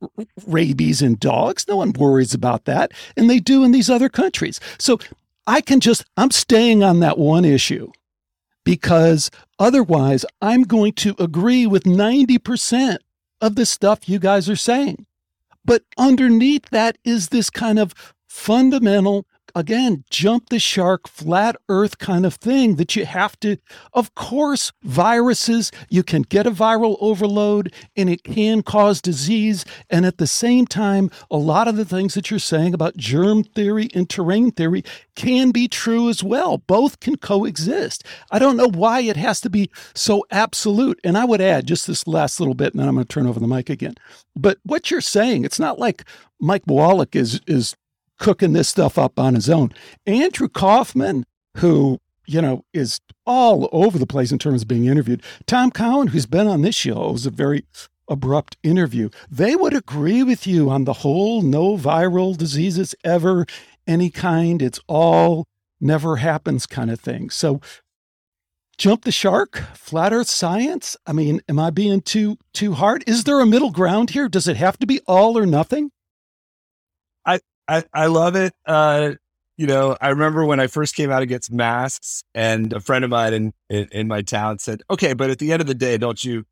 [0.46, 1.66] rabies in dogs.
[1.66, 2.92] No one worries about that.
[3.16, 4.60] And they do in these other countries.
[4.78, 4.98] So
[5.46, 7.90] i can just i'm staying on that one issue
[8.64, 12.98] because otherwise i'm going to agree with 90%
[13.40, 15.06] of the stuff you guys are saying
[15.64, 17.94] but underneath that is this kind of
[18.28, 23.56] fundamental again, jump the shark, flat earth kind of thing that you have to.
[23.92, 29.64] Of course, viruses, you can get a viral overload and it can cause disease.
[29.90, 33.44] And at the same time, a lot of the things that you're saying about germ
[33.44, 34.84] theory and terrain theory
[35.14, 36.58] can be true as well.
[36.58, 38.04] Both can coexist.
[38.30, 41.00] I don't know why it has to be so absolute.
[41.04, 43.26] And I would add just this last little bit, and then I'm going to turn
[43.26, 43.94] over the mic again.
[44.34, 46.04] But what you're saying, it's not like
[46.40, 47.76] Mike Wallach is is
[48.22, 49.72] cooking this stuff up on his own.
[50.06, 51.24] Andrew Kaufman,
[51.56, 55.22] who you know, is all over the place in terms of being interviewed.
[55.46, 57.66] Tom Cowan, who's been on this show, was a very
[58.08, 59.10] abrupt interview.
[59.28, 63.44] They would agree with you on the whole no viral diseases ever,
[63.88, 64.62] any kind.
[64.62, 65.46] It's all
[65.80, 67.28] never happens kind of thing.
[67.28, 67.60] So
[68.78, 70.96] jump the shark, flat earth science.
[71.08, 73.02] I mean, am I being too too hard?
[73.08, 74.28] Is there a middle ground here?
[74.28, 75.90] Does it have to be all or nothing?
[77.68, 78.52] I, I love it.
[78.66, 79.12] Uh,
[79.56, 83.10] you know, I remember when I first came out against masks, and a friend of
[83.10, 85.98] mine in, in, in my town said, "Okay, but at the end of the day,
[85.98, 86.44] don't you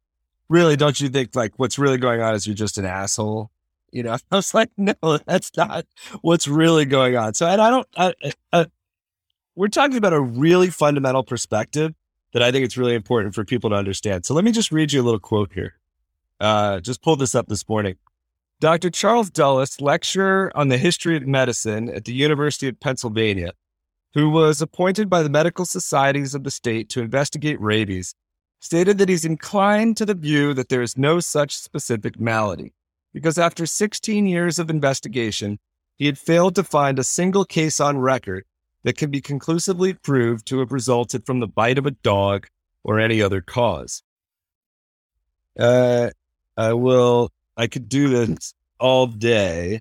[0.48, 3.50] really don't you think like what's really going on is you're just an asshole?"
[3.90, 4.94] You know, I was like, "No,
[5.26, 5.86] that's not
[6.20, 7.88] what's really going on." So, and I don't.
[7.96, 8.14] I,
[8.52, 8.66] I,
[9.56, 11.94] we're talking about a really fundamental perspective
[12.32, 14.26] that I think it's really important for people to understand.
[14.26, 15.74] So, let me just read you a little quote here.
[16.38, 17.96] Uh, just pulled this up this morning.
[18.60, 18.90] Dr.
[18.90, 23.52] Charles Dulles, lecturer on the history of medicine at the University of Pennsylvania,
[24.12, 28.14] who was appointed by the medical societies of the state to investigate rabies,
[28.60, 32.74] stated that he's inclined to the view that there is no such specific malady,
[33.14, 35.58] because after 16 years of investigation,
[35.96, 38.44] he had failed to find a single case on record
[38.82, 42.46] that can be conclusively proved to have resulted from the bite of a dog
[42.84, 44.02] or any other cause.
[45.58, 46.10] Uh,
[46.58, 49.80] I will I could do this all day.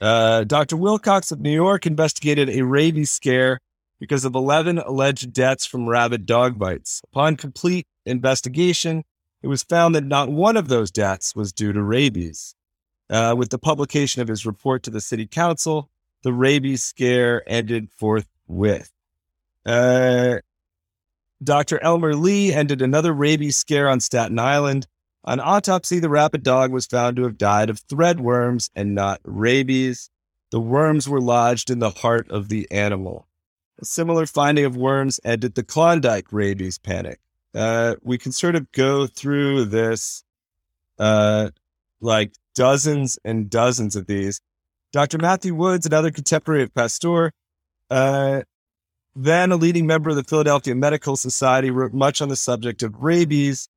[0.00, 0.76] Uh, Dr.
[0.76, 3.60] Wilcox of New York investigated a rabies scare
[3.98, 7.02] because of 11 alleged deaths from rabid dog bites.
[7.12, 9.04] Upon complete investigation,
[9.42, 12.54] it was found that not one of those deaths was due to rabies.
[13.10, 15.88] Uh, with the publication of his report to the city council,
[16.22, 18.92] the rabies scare ended forthwith.
[19.64, 20.36] Uh,
[21.42, 21.82] Dr.
[21.82, 24.86] Elmer Lee ended another rabies scare on Staten Island
[25.24, 30.10] on autopsy, the rabid dog was found to have died of threadworms and not rabies.
[30.50, 33.26] The worms were lodged in the heart of the animal.
[33.80, 37.20] A similar finding of worms ended the Klondike rabies panic.
[37.54, 40.24] Uh, we can sort of go through this,
[40.98, 41.50] uh,
[42.00, 44.40] like dozens and dozens of these.
[44.92, 45.18] Dr.
[45.18, 47.32] Matthew Woods, another contemporary of Pasteur,
[47.90, 48.42] uh,
[49.14, 52.94] then a leading member of the Philadelphia Medical Society, wrote much on the subject of
[53.02, 53.68] rabies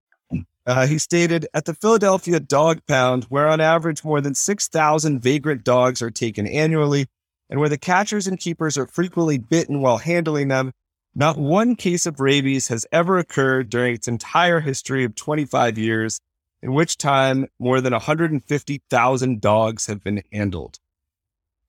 [0.66, 5.64] uh, he stated at the Philadelphia Dog Pound, where on average more than 6,000 vagrant
[5.64, 7.08] dogs are taken annually,
[7.50, 10.72] and where the catchers and keepers are frequently bitten while handling them,
[11.14, 16.22] not one case of rabies has ever occurred during its entire history of 25 years,
[16.62, 20.78] in which time more than 150,000 dogs have been handled.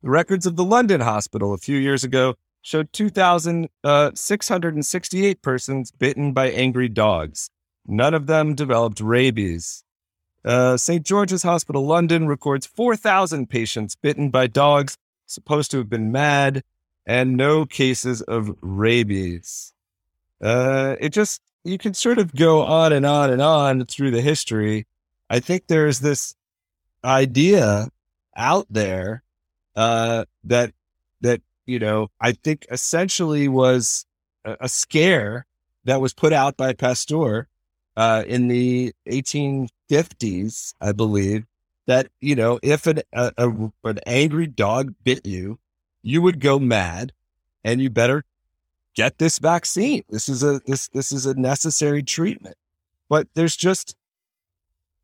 [0.03, 6.33] The records of the London Hospital a few years ago showed 2,668 uh, persons bitten
[6.33, 7.51] by angry dogs.
[7.87, 9.85] None of them developed rabies.
[10.45, 11.05] Uh, St.
[11.05, 16.63] George's Hospital, London records 4,000 patients bitten by dogs supposed to have been mad
[17.07, 19.73] and no cases of rabies.
[20.41, 24.21] Uh, it just, you can sort of go on and on and on through the
[24.21, 24.87] history.
[25.31, 26.35] I think there's this
[27.05, 27.89] idea
[28.37, 29.23] out there
[29.77, 30.73] uh, that,
[31.21, 34.07] that, you know, I think essentially was
[34.45, 35.47] a, a an
[35.85, 37.49] that was put out by Pasteur
[37.97, 41.45] uh, in the 1850s, I believe,
[41.87, 43.49] that you know if an a, a,
[43.85, 45.59] an angry dog bit you,
[46.03, 47.13] you would go mad,
[47.65, 48.25] and you better
[48.95, 50.05] get this vaccine.
[50.09, 52.57] This is a this this is a necessary treatment.
[53.09, 53.97] But there's just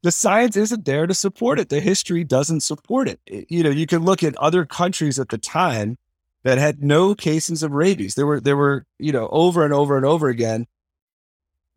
[0.02, 1.68] the science isn't there to support it.
[1.68, 3.20] The history doesn't support it.
[3.26, 3.50] it.
[3.50, 5.98] You know, you can look at other countries at the time
[6.44, 8.14] that had no cases of rabies.
[8.14, 10.66] There were there were, you know, over and over and over again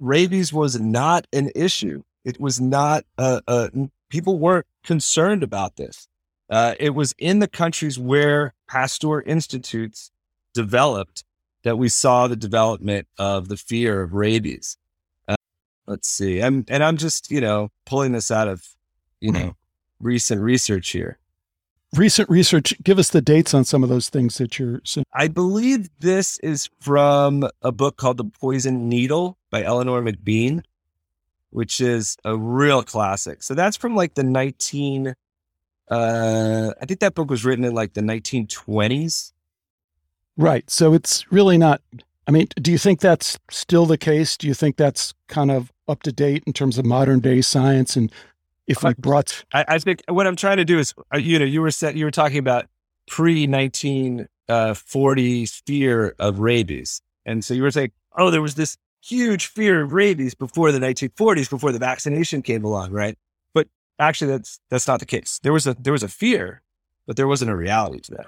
[0.01, 2.03] rabies was not an issue.
[2.25, 3.69] It was not a, a
[4.09, 6.07] people weren't concerned about this.
[6.49, 10.11] Uh, it was in the countries where Pasteur institutes
[10.53, 11.23] developed
[11.63, 14.77] that we saw the development of the fear of rabies.
[15.27, 15.35] Uh,
[15.87, 16.41] let's see.
[16.41, 18.67] I'm, and I'm just, you know, pulling this out of,
[19.21, 19.55] you know,
[20.01, 21.19] recent research here.
[21.95, 22.73] Recent research.
[22.83, 24.81] Give us the dates on some of those things that you're.
[25.13, 30.63] I believe this is from a book called The Poison Needle by Eleanor McBean
[31.51, 33.43] which is a real classic.
[33.43, 35.15] So that's from like the 19
[35.89, 39.33] uh I think that book was written in like the 1920s.
[40.37, 40.67] Right.
[40.69, 41.81] So it's really not
[42.27, 44.37] I mean, do you think that's still the case?
[44.37, 47.95] Do you think that's kind of up to date in terms of modern day science
[47.95, 48.11] and
[48.67, 51.45] if I brought I, I think what I'm trying to do is uh, you know,
[51.45, 52.67] you were set you were talking about
[53.07, 54.73] pre 1940s uh,
[55.65, 57.01] fear of rabies.
[57.25, 60.79] And so you were saying, oh, there was this huge fear of rabies before the
[60.79, 63.17] 1940s, before the vaccination came along, right?
[63.53, 63.67] But
[63.99, 65.39] actually, that's that's not the case.
[65.43, 66.61] There was a there was a fear,
[67.07, 68.27] but there wasn't a reality to that.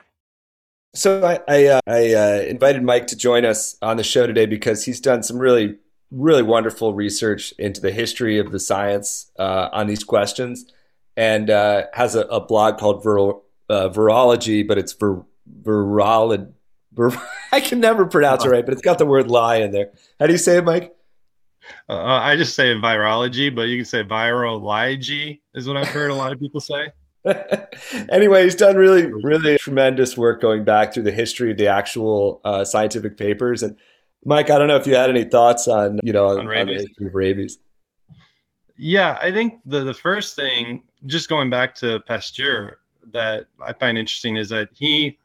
[0.95, 4.45] So I I, uh, I uh, invited Mike to join us on the show today
[4.45, 5.77] because he's done some really
[6.11, 10.71] really wonderful research into the history of the science uh, on these questions,
[11.17, 15.25] and uh, has a, a, blog called Vir- uh, Virology, but it's vir-
[15.63, 16.53] virology
[17.51, 19.91] I can never pronounce it right, but it's got the word lie in there.
[20.19, 20.93] How do you say it, Mike?
[21.87, 26.15] Uh, I just say virology, but you can say virology is what I've heard a
[26.15, 26.91] lot of people say.
[28.11, 32.41] anyway, he's done really, really tremendous work going back through the history of the actual
[32.43, 33.63] uh, scientific papers.
[33.63, 33.77] And
[34.25, 36.61] Mike, I don't know if you had any thoughts on, you know, on, on rabies.
[36.61, 37.59] On the history of rabies.
[38.75, 42.79] Yeah, I think the the first thing, just going back to Pasteur,
[43.11, 45.19] that I find interesting is that he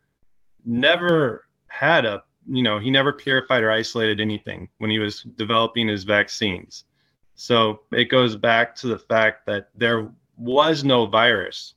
[0.65, 5.89] never had a you know he never purified or isolated anything when he was developing
[5.89, 6.85] his vaccines.
[7.35, 11.75] So it goes back to the fact that there was no virus.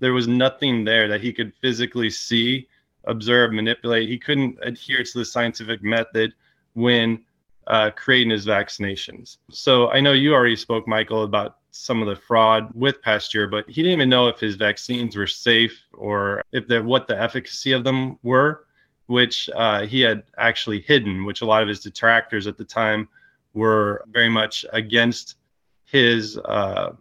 [0.00, 2.68] There was nothing there that he could physically see
[3.04, 4.08] observe manipulate.
[4.08, 6.34] He couldn't adhere to the scientific method
[6.74, 7.24] when
[7.68, 9.38] uh, creating his vaccinations.
[9.50, 13.68] So i know you already spoke michael about some of the fraud with pasteur but
[13.68, 17.72] he didn't even know if his vaccines were safe or if they're what the efficacy
[17.72, 18.65] of them were
[19.06, 23.08] which uh, he had actually hidden, which a lot of his detractors at the time
[23.54, 25.36] were very much against
[25.84, 26.92] his uh,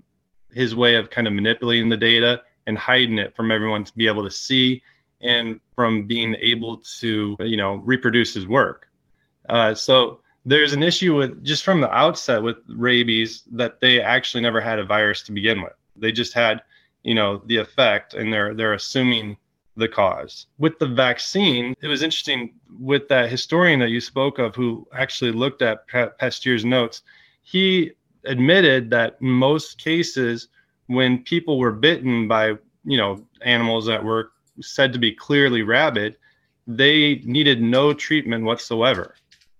[0.51, 4.07] his way of kind of manipulating the data and hiding it from everyone to be
[4.07, 4.81] able to see
[5.21, 8.87] and from being able to you know reproduce his work.
[9.49, 14.41] Uh, so there's an issue with just from the outset with rabies that they actually
[14.41, 15.73] never had a virus to begin with.
[15.95, 16.61] They just had
[17.03, 19.37] you know the effect, and they're they're assuming
[19.75, 20.47] the cause.
[20.57, 25.31] With the vaccine, it was interesting with that historian that you spoke of who actually
[25.31, 27.01] looked at Pasteur's notes.
[27.41, 27.91] He
[28.25, 30.47] admitted that in most cases,
[30.87, 32.47] when people were bitten by,
[32.83, 36.17] you know, animals that were said to be clearly rabid,
[36.67, 39.15] they needed no treatment whatsoever.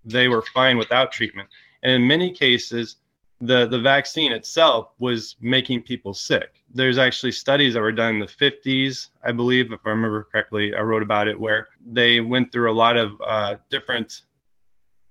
[0.05, 1.49] They were fine without treatment.
[1.83, 2.97] And in many cases,
[3.41, 8.19] the, the vaccine itself was making people sick there's actually studies that were done in
[8.19, 10.75] the 50s, I believe, if I remember correctly.
[10.75, 14.23] I wrote about it where they went through a lot of uh, different.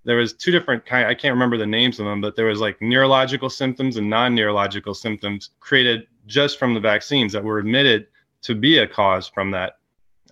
[0.04, 1.06] There was two different kind.
[1.06, 4.92] I can't remember the names of them, but there was like neurological symptoms and non-neurological
[4.92, 8.08] symptoms created just from the vaccines that were admitted
[8.42, 9.78] to be a cause from that,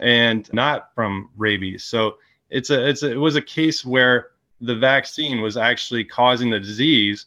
[0.00, 1.84] and not from rabies.
[1.84, 2.16] So
[2.50, 6.60] it's a it's a, it was a case where the vaccine was actually causing the
[6.60, 7.26] disease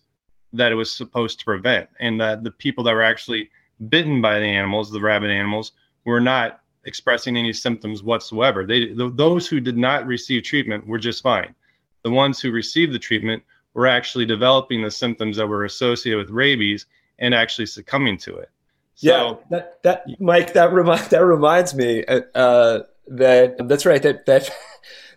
[0.58, 3.50] that it was supposed to prevent, and that the people that were actually
[3.90, 5.74] bitten by the animals, the rabid animals,
[6.06, 8.66] were not expressing any symptoms whatsoever.
[8.66, 11.56] They th- those who did not receive treatment were just fine.
[12.04, 13.44] The ones who received the treatment
[13.74, 16.86] were actually developing the symptoms that were associated with rabies
[17.20, 18.50] and actually succumbing to it.
[18.96, 24.02] So, yeah, that that Mike, that remind that reminds me uh, uh, that that's right.
[24.02, 24.50] That that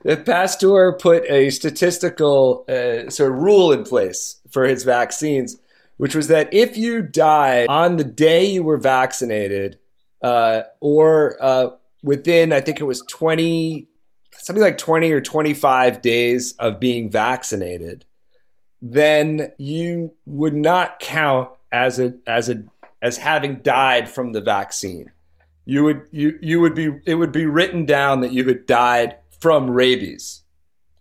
[0.05, 5.57] that Pasteur put a statistical uh, sort of rule in place for his vaccines,
[5.97, 9.79] which was that if you died on the day you were vaccinated,
[10.23, 11.71] uh, or uh,
[12.03, 13.89] within, I think it was twenty,
[14.33, 18.05] something like twenty or twenty-five days of being vaccinated,
[18.81, 22.65] then you would not count as a as a
[23.03, 25.11] as having died from the vaccine.
[25.65, 29.18] You would you you would be it would be written down that you had died
[29.41, 30.43] from rabies,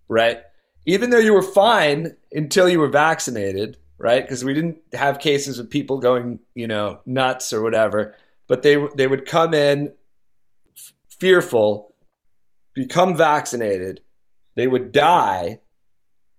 [0.07, 0.41] right?
[0.85, 4.23] Even though you were fine until you were vaccinated, right?
[4.23, 8.15] Because we didn't have cases of people going, you know, nuts or whatever,
[8.47, 9.93] but they they would come in
[11.09, 11.93] fearful,
[12.73, 14.01] become vaccinated,
[14.55, 15.59] they would die,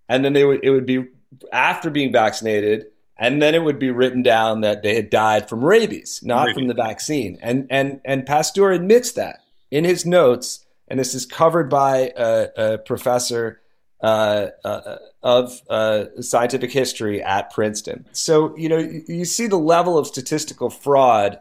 [0.09, 1.07] and then they would it would be
[1.53, 2.87] after being vaccinated
[3.19, 6.55] and then it would be written down that they had died from rabies, not rabies.
[6.55, 7.39] from the vaccine.
[7.43, 9.41] And and and Pasteur admits that
[9.71, 13.61] in his notes, and this is covered by a, a professor
[14.03, 18.07] uh, uh, of uh, scientific history at Princeton.
[18.13, 21.41] So you know you, you see the level of statistical fraud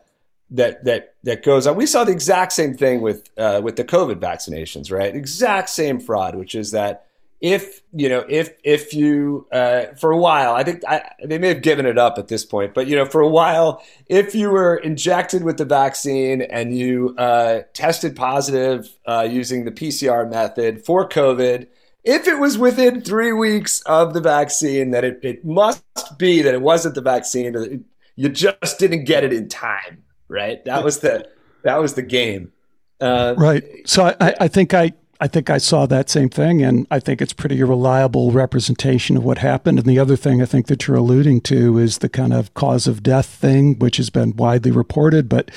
[0.52, 1.76] that that that goes on.
[1.76, 5.16] We saw the exact same thing with uh, with the COVID vaccinations, right?
[5.16, 7.07] Exact same fraud, which is that
[7.40, 11.50] if you know if if you uh, for a while i think I, they may
[11.50, 14.50] have given it up at this point but you know for a while if you
[14.50, 20.84] were injected with the vaccine and you uh, tested positive uh, using the pcr method
[20.86, 21.68] for covid
[22.04, 25.84] if it was within three weeks of the vaccine that it, it must
[26.18, 27.86] be that it wasn't the vaccine
[28.16, 30.64] you just didn't get it in time right?
[30.66, 31.28] That was the
[31.64, 32.52] that was the game.
[33.00, 33.64] Uh, right.
[33.86, 37.22] So I, I think i I think I saw that same thing, and I think
[37.22, 39.80] it's pretty reliable representation of what happened.
[39.80, 42.88] And the other thing I think that you're alluding to is the kind of cause
[42.88, 45.49] of death thing, which has been widely reported, but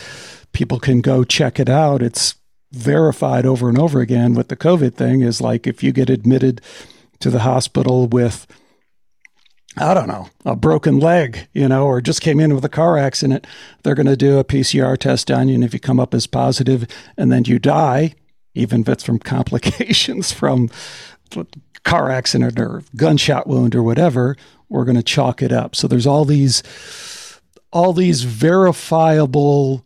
[0.53, 2.03] people can go check it out.
[2.03, 2.37] It's
[2.73, 6.61] verified over and over again with the COVID thing is like if you get admitted
[7.19, 8.47] to the hospital with
[9.77, 12.99] I don't know, a broken leg, you know, or just came in with a car
[12.99, 13.47] accident,
[13.83, 15.55] they're going to do a PCR test on you.
[15.55, 18.15] And if you come up as positive and then you die,
[18.55, 20.69] even if it's from complications from
[21.85, 24.37] car accident or gunshot wound or whatever,
[24.69, 25.75] we're going to chalk it up.
[25.75, 26.63] So there's all these
[27.73, 29.85] all these verifiable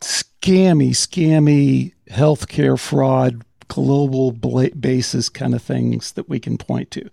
[0.00, 7.08] scammy, scammy healthcare fraud, global basis kind of things that we can point to.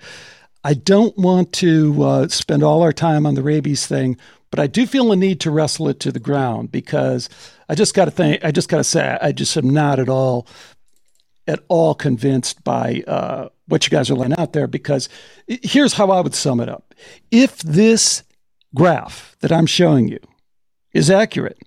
[0.63, 4.17] I don't want to uh, spend all our time on the rabies thing,
[4.51, 7.29] but I do feel a need to wrestle it to the ground because
[7.69, 8.43] I just got to think.
[8.43, 10.47] I just got to say, I just am not at all
[11.49, 15.09] at all convinced by uh, what you guys are laying out there because
[15.47, 16.93] here's how I would sum it up.
[17.31, 18.23] If this
[18.75, 20.19] graph that I'm showing you
[20.93, 21.57] is accurate,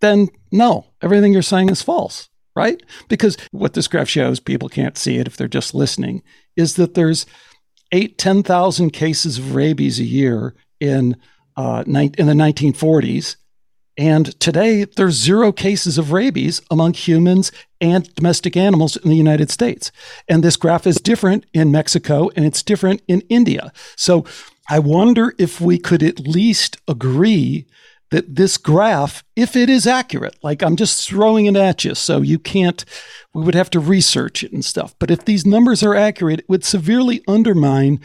[0.00, 2.80] then no, everything you're saying is false, right?
[3.08, 6.22] Because what this graph shows, people can't see it if they're just listening,
[6.54, 7.26] is that there's
[7.90, 11.16] eight, 10,000 cases of rabies a year in,
[11.56, 13.36] uh, in the 1940s
[13.98, 19.50] and today, there's zero cases of rabies among humans and domestic animals in the United
[19.50, 19.92] States.
[20.28, 23.72] And this graph is different in Mexico and it's different in India.
[23.96, 24.24] So
[24.70, 27.66] I wonder if we could at least agree
[28.10, 32.20] that this graph, if it is accurate, like I'm just throwing it at you, so
[32.20, 32.84] you can't,
[33.34, 34.94] we would have to research it and stuff.
[34.98, 38.00] But if these numbers are accurate, it would severely undermine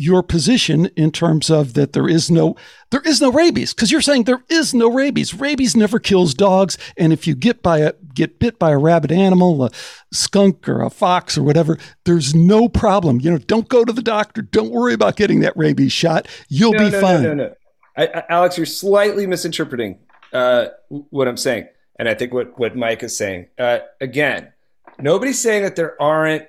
[0.00, 2.56] your position in terms of that there is no
[2.90, 5.34] there is no rabies because you're saying there is no rabies.
[5.34, 9.12] Rabies never kills dogs, and if you get by a get bit by a rabid
[9.12, 9.70] animal, a
[10.10, 13.20] skunk or a fox or whatever, there's no problem.
[13.20, 14.40] You know, don't go to the doctor.
[14.40, 16.26] Don't worry about getting that rabies shot.
[16.48, 17.22] You'll no, be no, fine.
[17.22, 17.54] No, no, no.
[17.96, 19.98] I, I, Alex, you're slightly misinterpreting
[20.32, 23.48] uh, what I'm saying, and I think what what Mike is saying.
[23.58, 24.54] Uh, again,
[24.98, 26.48] nobody's saying that there aren't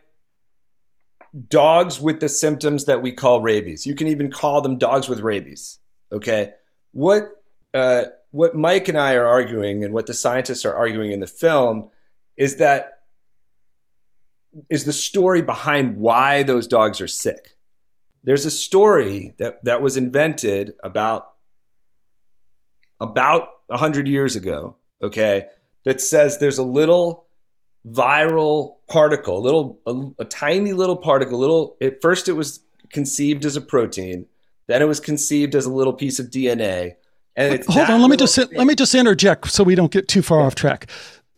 [1.47, 3.85] dogs with the symptoms that we call rabies.
[3.85, 5.79] You can even call them dogs with rabies.
[6.11, 6.53] Okay.
[6.91, 7.41] What,
[7.73, 11.27] uh, what Mike and I are arguing and what the scientists are arguing in the
[11.27, 11.89] film
[12.35, 12.99] is that
[14.69, 17.55] is the story behind why those dogs are sick.
[18.23, 21.27] There's a story that, that was invented about
[22.99, 25.47] about 100 years ago, okay,
[25.85, 27.25] that says there's a little
[27.87, 32.59] viral particle, a little, a, a tiny little particle, little, at first it was
[32.91, 34.25] conceived as a protein,
[34.67, 36.95] then it was conceived as a little piece of DNA.
[37.35, 40.21] And hold on, let me just let me just interject so we don't get too
[40.21, 40.45] far yeah.
[40.47, 40.89] off track.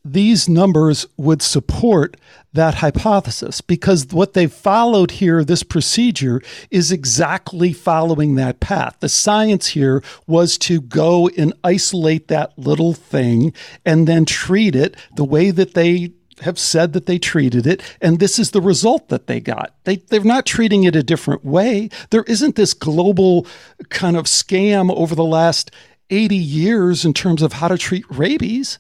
[0.04, 2.18] these numbers would support
[2.52, 8.98] that hypothesis because what they've followed here, this procedure, is exactly following that path.
[9.00, 13.54] The science here was to go and isolate that little thing
[13.86, 16.12] and then treat it the way that they
[16.42, 19.76] have said that they treated it, and this is the result that they got.
[19.84, 21.90] They, they're not treating it a different way.
[22.10, 23.48] There isn't this global
[23.90, 25.72] kind of scam over the last
[26.10, 28.80] 80 years in terms of how to treat rabies.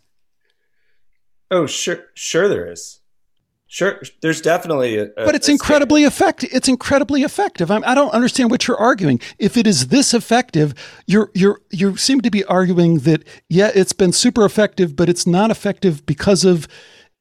[1.49, 2.99] Oh, sure, sure there is.
[3.73, 6.51] Sure, there's definitely a, but it's incredibly effective.
[6.53, 7.71] It's incredibly effective.
[7.71, 9.19] I'm, I do not understand what you're arguing.
[9.39, 10.75] If it is this effective,
[11.07, 15.25] you're you're you seem to be arguing that yeah, it's been super effective, but it's
[15.25, 16.67] not effective because of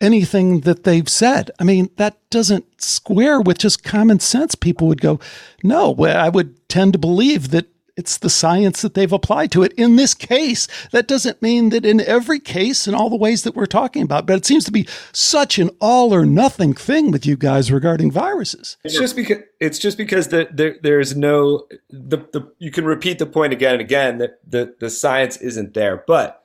[0.03, 1.51] anything that they've said.
[1.59, 4.55] I mean, that doesn't square with just common sense.
[4.55, 5.21] People would go,
[5.63, 9.63] no, well, I would tend to believe that it's the science that they've applied to
[9.63, 9.73] it.
[9.75, 13.55] In this case, that doesn't mean that in every case in all the ways that
[13.55, 17.27] we're talking about, but it seems to be such an all or nothing thing with
[17.27, 18.79] you guys regarding viruses.
[18.83, 23.19] It's just because it's just because the, there there's no the, the you can repeat
[23.19, 26.03] the point again and again that the, the science isn't there.
[26.07, 26.43] But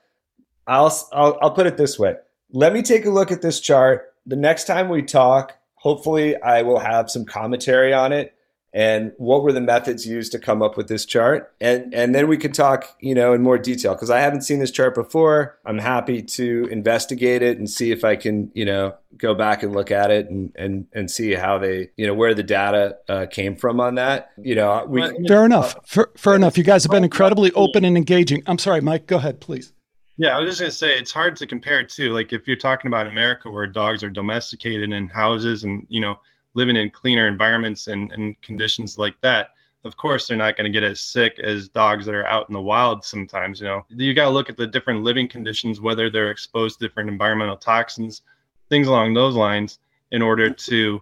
[0.68, 2.18] I'll, I'll I'll put it this way
[2.52, 4.14] let me take a look at this chart.
[4.26, 8.34] The next time we talk, hopefully I will have some commentary on it
[8.74, 11.54] and what were the methods used to come up with this chart.
[11.62, 14.60] And and then we can talk you know in more detail because i haven't seen
[14.60, 15.58] this chart before.
[15.66, 19.74] I'm happy to investigate it and see if i can you know go back and
[19.74, 23.26] look at it and and, and see how they you know where the data uh,
[23.32, 24.30] came from on that.
[24.38, 25.76] You know we, fair enough.
[25.86, 26.58] Fair, fair enough.
[26.58, 28.44] You guys have been incredibly open and engaging.
[28.46, 29.74] I'm sorry mike go ahead please
[30.18, 32.12] yeah, I was just gonna say it's hard to compare too.
[32.12, 36.20] Like if you're talking about America, where dogs are domesticated in houses and you know
[36.56, 39.52] living in cleaner environments and, and conditions like that,
[39.84, 42.62] of course they're not to get as sick as dogs that are out in the
[42.62, 43.06] wild.
[43.06, 46.80] Sometimes you know you got to look at the different living conditions, whether they're exposed
[46.80, 48.24] to different environmental toxins,
[48.70, 49.78] things along those lines,
[50.12, 51.00] in order to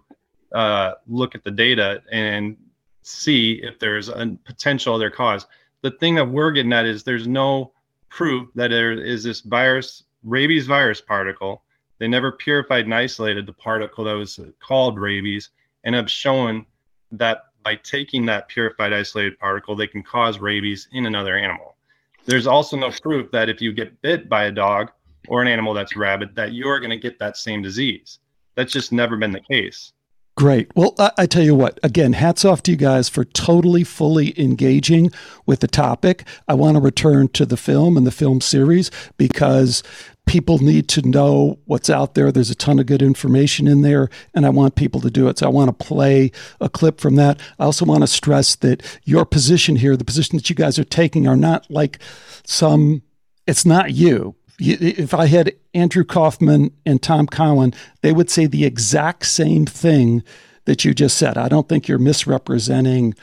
[0.52, 2.56] uh, look at the data and
[3.02, 5.46] see if there's a potential other cause.
[5.80, 7.72] The thing that we're getting at is there's no
[8.08, 11.62] proof that there is this virus, rabies virus particle.
[11.98, 15.50] They never purified and isolated the particle that was called rabies
[15.84, 16.66] and have shown
[17.12, 21.76] that by taking that purified isolated particle, they can cause rabies in another animal.
[22.24, 24.90] There's also no proof that if you get bit by a dog
[25.28, 28.18] or an animal that's rabid, that you're going to get that same disease.
[28.54, 29.92] That's just never been the case.
[30.36, 30.70] Great.
[30.76, 34.38] Well, I, I, tell you what, again, hats off to you guys for totally, fully
[34.38, 35.10] engaging
[35.46, 36.24] with the topic.
[36.46, 39.82] I want to return to the film and the film series because
[40.26, 42.30] people need to know what's out there.
[42.30, 45.38] There's a ton of good information in there, and I want people to do it.
[45.38, 47.40] So I want to play a clip from that.
[47.58, 50.84] I also want to stress that your position here, the position that you guys are
[50.84, 51.98] taking, are not like
[52.44, 53.00] some,
[53.46, 58.64] it's not you if I had Andrew Kaufman and Tom Cowan, they would say the
[58.64, 60.22] exact same thing
[60.64, 61.36] that you just said.
[61.36, 63.14] I don't think you're misrepresenting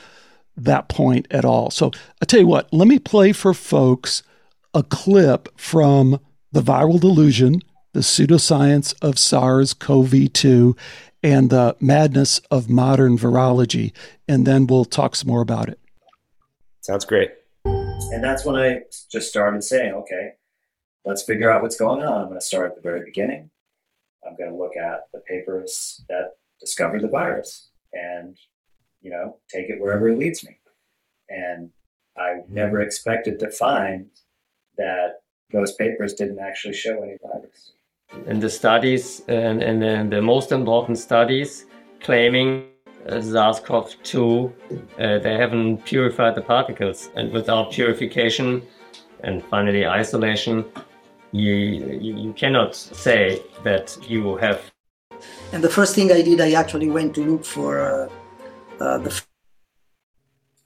[0.56, 1.70] that point at all.
[1.70, 1.90] So
[2.22, 4.22] I tell you what, let me play for folks
[4.72, 6.20] a clip from
[6.52, 7.60] The Viral Delusion,
[7.92, 10.76] the pseudoscience of SARS CoV 2,
[11.22, 13.92] and the madness of modern virology.
[14.28, 15.78] And then we'll talk some more about it.
[16.80, 17.30] Sounds great.
[17.64, 18.80] And that's when I
[19.10, 20.32] just started saying, okay,
[21.04, 22.22] let's figure out what's going on.
[22.22, 23.50] I'm going to start at the very beginning.
[24.26, 28.36] I'm going to look at the papers that discovered the virus and,
[29.02, 30.58] you know, take it wherever it leads me.
[31.28, 31.70] And
[32.16, 34.06] I never expected to find
[34.78, 37.72] that those papers didn't actually show any virus.
[38.26, 41.66] And the studies, and, and, the most important studies
[42.00, 42.68] claiming
[43.08, 44.52] uh, SARS-CoV-2,
[44.98, 47.10] uh, they haven't purified the particles.
[47.16, 48.62] And without purification
[49.22, 50.64] and finally isolation,
[51.40, 54.70] you, you cannot say that you have.
[55.52, 58.08] And the first thing I did, I actually went to look for uh,
[58.80, 59.22] uh, the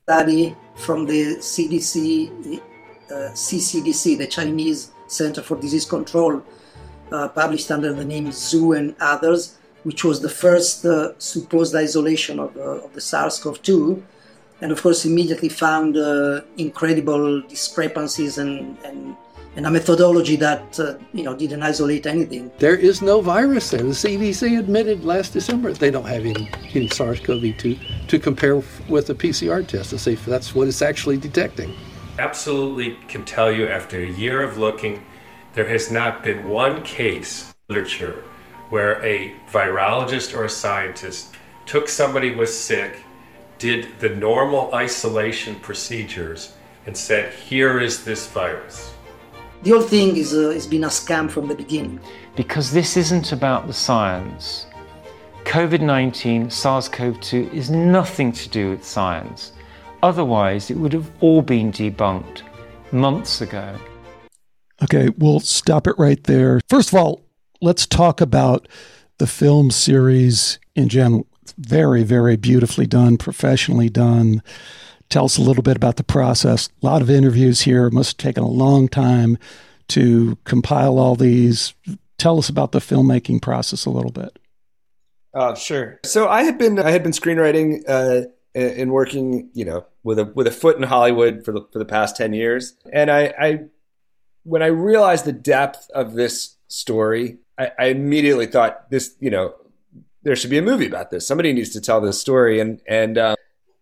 [0.04, 2.60] study from the CDC,
[3.10, 6.42] uh, CCDC, the Chinese Center for Disease Control,
[7.12, 12.38] uh, published under the name Zhu and others, which was the first uh, supposed isolation
[12.38, 14.02] of, uh, of the SARS-CoV-2
[14.60, 19.16] and of course immediately found uh, incredible discrepancies and, and
[19.58, 22.48] and a methodology that uh, you know didn't isolate anything.
[22.58, 23.82] There is no virus there.
[23.82, 29.16] The CDC admitted last December they don't have any, any SARS-CoV-2 to compare with a
[29.16, 31.74] PCR test to see if that's what it's actually detecting.
[32.20, 35.04] Absolutely can tell you after a year of looking,
[35.54, 38.22] there has not been one case literature
[38.70, 41.34] where a virologist or a scientist
[41.66, 43.02] took somebody was sick,
[43.58, 46.52] did the normal isolation procedures,
[46.86, 48.92] and said, "Here is this virus."
[49.62, 52.00] The whole thing is uh, has been a scam from the beginning.
[52.36, 54.66] Because this isn't about the science.
[55.44, 59.52] COVID 19, SARS CoV 2 is nothing to do with science.
[60.02, 62.42] Otherwise, it would have all been debunked
[62.92, 63.74] months ago.
[64.82, 66.60] Okay, we'll stop it right there.
[66.68, 67.24] First of all,
[67.60, 68.68] let's talk about
[69.18, 71.26] the film series in general.
[71.56, 74.42] Very, very beautifully done, professionally done.
[75.08, 76.68] Tell us a little bit about the process.
[76.82, 77.88] A lot of interviews here.
[77.90, 79.38] Must have taken a long time
[79.88, 81.74] to compile all these.
[82.18, 84.38] Tell us about the filmmaking process a little bit.
[85.32, 86.00] Uh, sure.
[86.04, 90.24] So I had been I had been screenwriting uh, and working, you know, with a
[90.24, 93.60] with a foot in Hollywood for the for the past ten years, and I, I
[94.42, 99.54] when I realized the depth of this story, I, I immediately thought this, you know,
[100.22, 101.26] there should be a movie about this.
[101.26, 103.36] Somebody needs to tell this story, and and uh,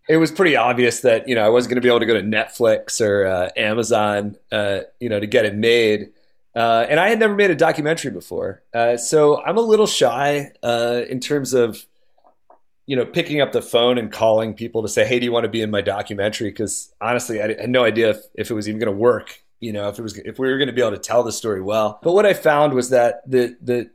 [0.09, 2.15] it was pretty obvious that you know I wasn't going to be able to go
[2.15, 6.11] to Netflix or uh, Amazon, uh, you know, to get it made.
[6.55, 10.53] Uh, and I had never made a documentary before, uh, so I'm a little shy
[10.63, 11.85] uh, in terms of,
[12.87, 15.45] you know, picking up the phone and calling people to say, "Hey, do you want
[15.45, 18.69] to be in my documentary?" Because honestly, I had no idea if, if it was
[18.69, 19.43] even going to work.
[19.61, 21.33] You know, if it was if we were going to be able to tell the
[21.33, 21.99] story well.
[22.03, 23.91] But what I found was that the the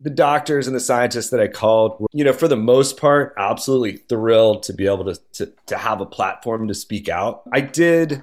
[0.00, 3.34] the doctors and the scientists that I called were, you know, for the most part,
[3.36, 7.42] absolutely thrilled to be able to, to, to have a platform to speak out.
[7.52, 8.22] I did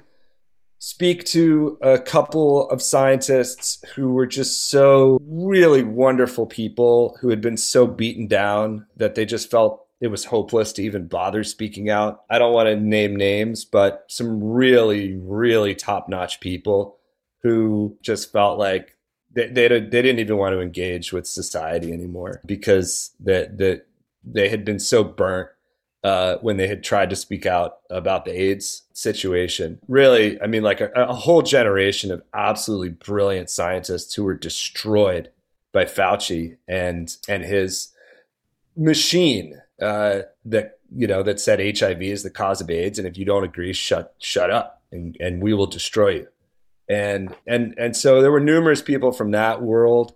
[0.80, 7.40] speak to a couple of scientists who were just so really wonderful people who had
[7.40, 11.90] been so beaten down that they just felt it was hopeless to even bother speaking
[11.90, 12.22] out.
[12.30, 16.98] I don't want to name names, but some really, really top notch people
[17.42, 18.96] who just felt like
[19.32, 23.86] they, they, they didn't even want to engage with society anymore because that that
[24.24, 25.48] they had been so burnt
[26.04, 29.80] uh, when they had tried to speak out about the AIDS situation.
[29.88, 35.30] Really, I mean, like a, a, whole generation of absolutely brilliant scientists who were destroyed
[35.72, 37.92] by Fauci and and his
[38.76, 43.18] machine uh, that you know that said HIV is the cause of AIDS, and if
[43.18, 46.28] you don't agree, shut shut up, and and we will destroy you.
[46.88, 50.14] And and and so there were numerous people from that world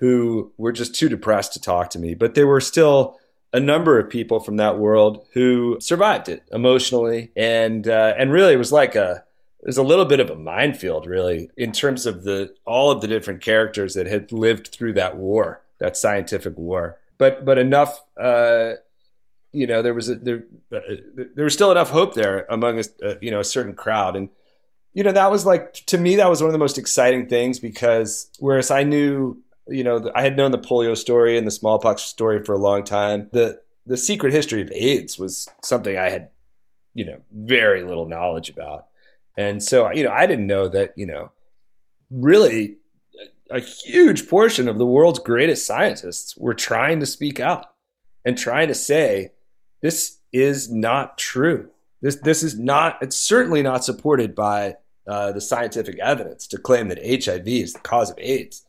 [0.00, 3.18] who were just too depressed to talk to me, but there were still
[3.52, 8.54] a number of people from that world who survived it emotionally, and uh, and really
[8.54, 9.24] it was like a
[9.60, 13.00] it was a little bit of a minefield, really, in terms of the all of
[13.00, 16.98] the different characters that had lived through that war, that scientific war.
[17.16, 18.74] But but enough, uh,
[19.52, 20.80] you know, there was a, there uh,
[21.34, 22.84] there was still enough hope there among a,
[23.20, 24.28] you know a certain crowd, and
[24.98, 27.58] you know that was like to me that was one of the most exciting things
[27.60, 32.02] because whereas I knew you know, I had known the polio story and the smallpox
[32.02, 33.28] story for a long time.
[33.32, 36.30] The the secret history of AIDS was something I had,
[36.94, 38.86] you know, very little knowledge about.
[39.36, 41.32] And so, you know, I didn't know that, you know,
[42.10, 42.76] really
[43.50, 47.66] a huge portion of the world's greatest scientists were trying to speak out
[48.26, 49.32] and trying to say
[49.80, 51.70] this is not true.
[52.02, 52.98] This this is not.
[53.00, 54.76] It's certainly not supported by
[55.08, 58.64] uh, the scientific evidence to claim that HIV is the cause of AIDS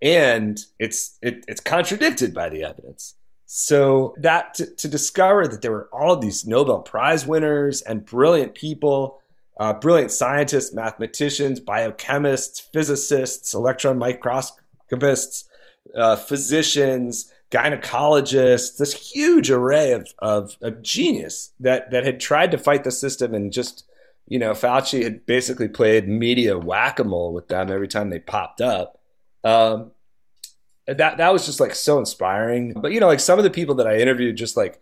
[0.00, 3.14] and it's it, it's contradicted by the evidence.
[3.46, 8.04] So that to, to, discover that there were all of these Nobel Prize winners and
[8.04, 9.20] brilliant people,
[9.58, 15.48] uh, brilliant scientists, mathematicians, biochemists, physicists, electron microscopists,
[15.96, 22.58] uh, physicians, gynecologists, this huge array of, of, of genius that that had tried to
[22.58, 23.87] fight the system and just
[24.28, 28.20] you know Fauci had basically played media whack a mole with them every time they
[28.20, 28.98] popped up
[29.44, 29.92] um,
[30.86, 32.72] that that was just like so inspiring.
[32.72, 34.80] But you know, like some of the people that I interviewed just like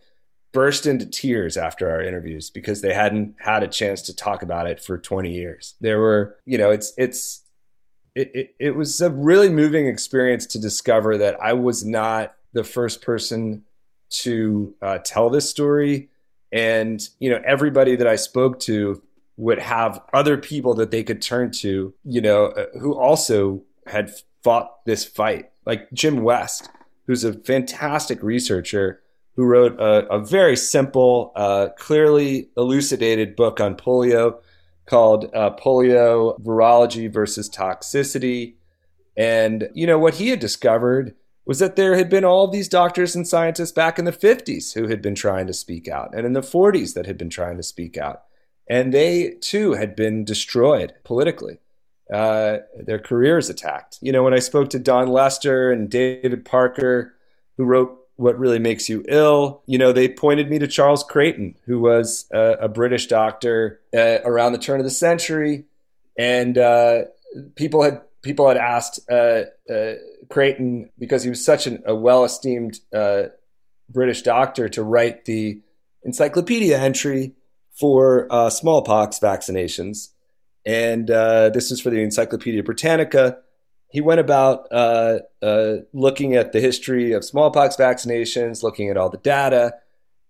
[0.53, 4.67] burst into tears after our interviews because they hadn't had a chance to talk about
[4.67, 5.75] it for 20 years.
[5.81, 7.43] There were, you know, it's it's
[8.15, 12.65] it, it, it was a really moving experience to discover that I was not the
[12.65, 13.65] first person
[14.09, 16.09] to uh, tell this story.
[16.53, 19.03] And, you know, everybody that I spoke to
[19.37, 24.11] would have other people that they could turn to, you know, uh, who also had
[24.43, 25.51] fought this fight.
[25.65, 26.71] Like Jim West,
[27.07, 29.03] who's a fantastic researcher
[29.35, 34.39] who wrote a, a very simple, uh, clearly elucidated book on polio
[34.87, 38.55] called uh, Polio Virology versus Toxicity.
[39.17, 41.15] And, you know, what he had discovered
[41.45, 44.89] was that there had been all these doctors and scientists back in the 50s who
[44.89, 47.63] had been trying to speak out, and in the 40s that had been trying to
[47.63, 48.23] speak out.
[48.69, 51.59] And they too had been destroyed politically
[52.13, 53.99] uh, their careers attacked.
[54.01, 57.15] You know, when I spoke to Dawn Lester and David Parker,
[57.57, 61.57] who wrote What Really Makes You Ill, you know, they pointed me to Charles Creighton,
[61.67, 65.65] who was a, a British doctor uh, around the turn of the century.
[66.19, 67.03] And, uh,
[67.55, 69.95] people had people had asked uh, uh,
[70.29, 73.25] Creighton because he was such an, a well esteemed uh,
[73.89, 75.61] British doctor to write the
[76.03, 77.35] encyclopedia entry
[77.79, 80.11] for uh, smallpox vaccinations,
[80.65, 83.39] and uh, this is for the Encyclopedia Britannica.
[83.91, 85.19] He went about uh,
[85.93, 89.75] looking at the history of smallpox vaccinations, looking at all the data,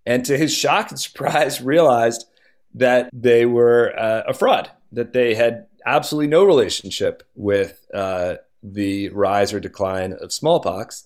[0.05, 2.27] and to his shock and surprise, realized
[2.75, 9.53] that they were a fraud, that they had absolutely no relationship with uh, the rise
[9.53, 11.05] or decline of smallpox.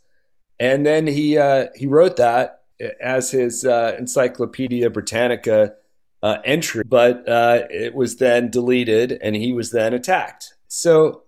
[0.59, 2.63] And then he uh, he wrote that
[3.01, 5.75] as his uh, Encyclopedia Britannica
[6.23, 10.55] uh, entry, but uh, it was then deleted, and he was then attacked.
[10.69, 11.23] So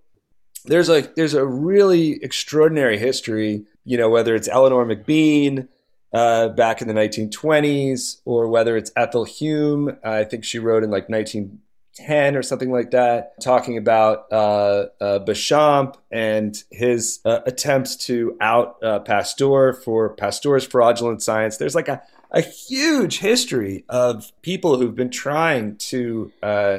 [0.64, 3.64] there's a there's a really extraordinary history.
[3.84, 5.68] You know, whether it's Eleanor McBean.
[6.14, 10.90] Uh, back in the 1920s, or whether it's Ethel Hume, I think she wrote in
[10.90, 11.59] like 19
[11.95, 18.36] 10 or something like that, talking about uh, uh, Béchamp and his uh, attempts to
[18.40, 21.57] out Pasteur for Pasteur's fraudulent science.
[21.57, 22.03] There's like a,
[22.33, 26.78] a huge history of people who've been trying to uh,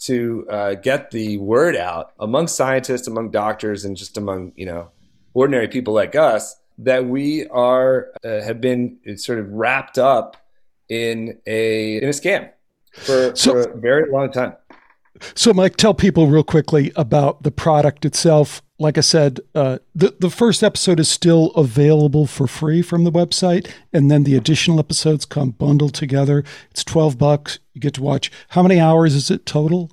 [0.00, 4.90] to uh, get the word out among scientists, among doctors, and just among you know
[5.32, 10.36] ordinary people like us that we are have been sort of wrapped up
[10.88, 12.50] in a in a scam
[12.92, 14.54] for, so, for a very long time.
[15.34, 18.62] So, Mike, tell people real quickly about the product itself.
[18.78, 23.10] Like I said, uh, the the first episode is still available for free from the
[23.10, 26.44] website, and then the additional episodes come bundled together.
[26.70, 27.58] It's twelve bucks.
[27.74, 28.30] You get to watch.
[28.50, 29.90] How many hours is it total?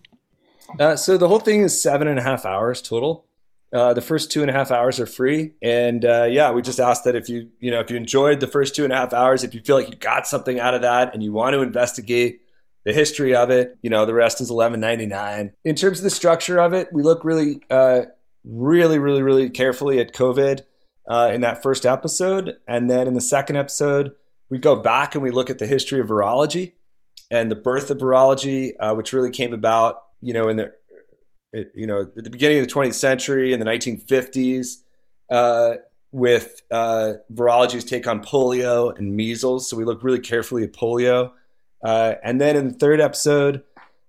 [0.80, 3.26] Uh, so the whole thing is seven and a half hours total.
[3.73, 6.80] Uh, the first two and a half hours are free, and uh, yeah, we just
[6.80, 9.13] ask that if you you know if you enjoyed the first two and a half
[9.13, 11.61] hours, if you feel like you got something out of that, and you want to
[11.61, 12.41] investigate
[12.86, 13.78] the history of it.
[13.82, 15.52] You know, the rest is eleven ninety nine.
[15.64, 18.04] In terms of the structure of it, we look really, uh,
[18.44, 20.62] really, really, really carefully at COVID
[21.10, 24.14] uh, in that first episode, and then in the second episode,
[24.50, 26.74] we go back and we look at the history of virology
[27.32, 30.74] and the birth of virology, uh, which really came about, you know, in the
[31.74, 34.78] you know at the beginning of the 20th century in the 1950s.
[35.30, 35.76] Uh,
[36.12, 39.70] with uh, virology's take on polio and measles.
[39.70, 41.32] So we look really carefully at polio.
[41.84, 43.63] Uh, and then in the third episode,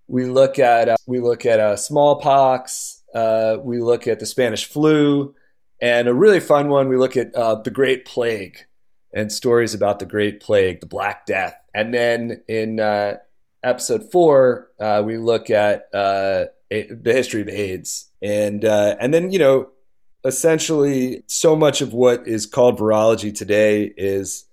[0.08, 3.02] we look at uh, we look at uh, smallpox.
[3.14, 5.34] Uh, we look at the Spanish flu,
[5.80, 6.88] and a really fun one.
[6.88, 8.66] We look at uh, the Great Plague
[9.12, 11.54] and stories about the Great Plague, the Black Death.
[11.74, 13.16] And then in uh,
[13.62, 19.70] episode four, we look at a- the history of AIDS, and and then you know
[20.24, 24.44] essentially so much of what is called virology today is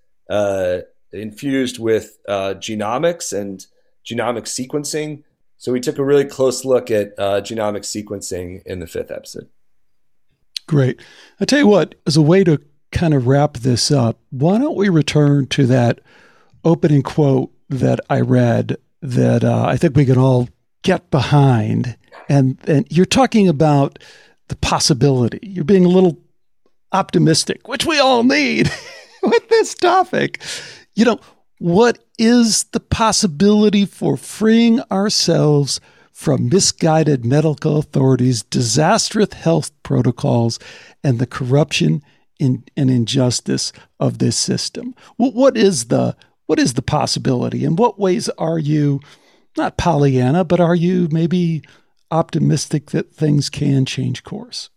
[1.13, 3.65] infused with uh, genomics and
[4.05, 5.23] genomic sequencing.
[5.57, 9.49] So we took a really close look at uh, genomic sequencing in the fifth episode.
[10.67, 11.01] Great.
[11.39, 12.59] I tell you what, as a way to
[12.91, 15.99] kind of wrap this up, why don't we return to that
[16.63, 20.47] opening quote that I read that uh, I think we can all
[20.83, 21.97] get behind.
[22.29, 23.99] And and you're talking about
[24.47, 25.39] the possibility.
[25.41, 26.17] You're being a little
[26.91, 28.71] optimistic, which we all need
[29.23, 30.41] with this topic
[30.95, 31.19] you know,
[31.59, 35.79] what is the possibility for freeing ourselves
[36.11, 40.59] from misguided medical authorities, disastrous health protocols,
[41.03, 42.03] and the corruption
[42.39, 44.93] and injustice of this system?
[45.17, 46.15] What, what is the
[46.45, 47.63] what is the possibility?
[47.63, 48.99] In what ways are you
[49.57, 51.63] not Pollyanna, but are you maybe
[52.11, 54.69] optimistic that things can change course?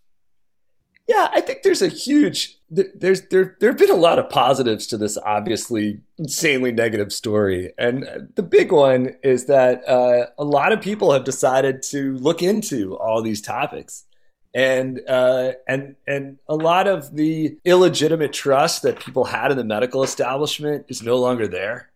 [1.09, 4.87] Yeah, I think there's a huge there's there there have been a lot of positives
[4.89, 10.73] to this obviously insanely negative story, and the big one is that uh, a lot
[10.73, 14.05] of people have decided to look into all these topics,
[14.53, 19.65] and uh, and and a lot of the illegitimate trust that people had in the
[19.65, 21.91] medical establishment is no longer there.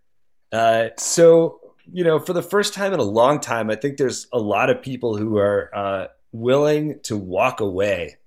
[0.53, 1.61] Uh, so
[1.93, 4.71] you know, for the first time in a long time, I think there's a lot
[4.71, 8.19] of people who are uh, willing to walk away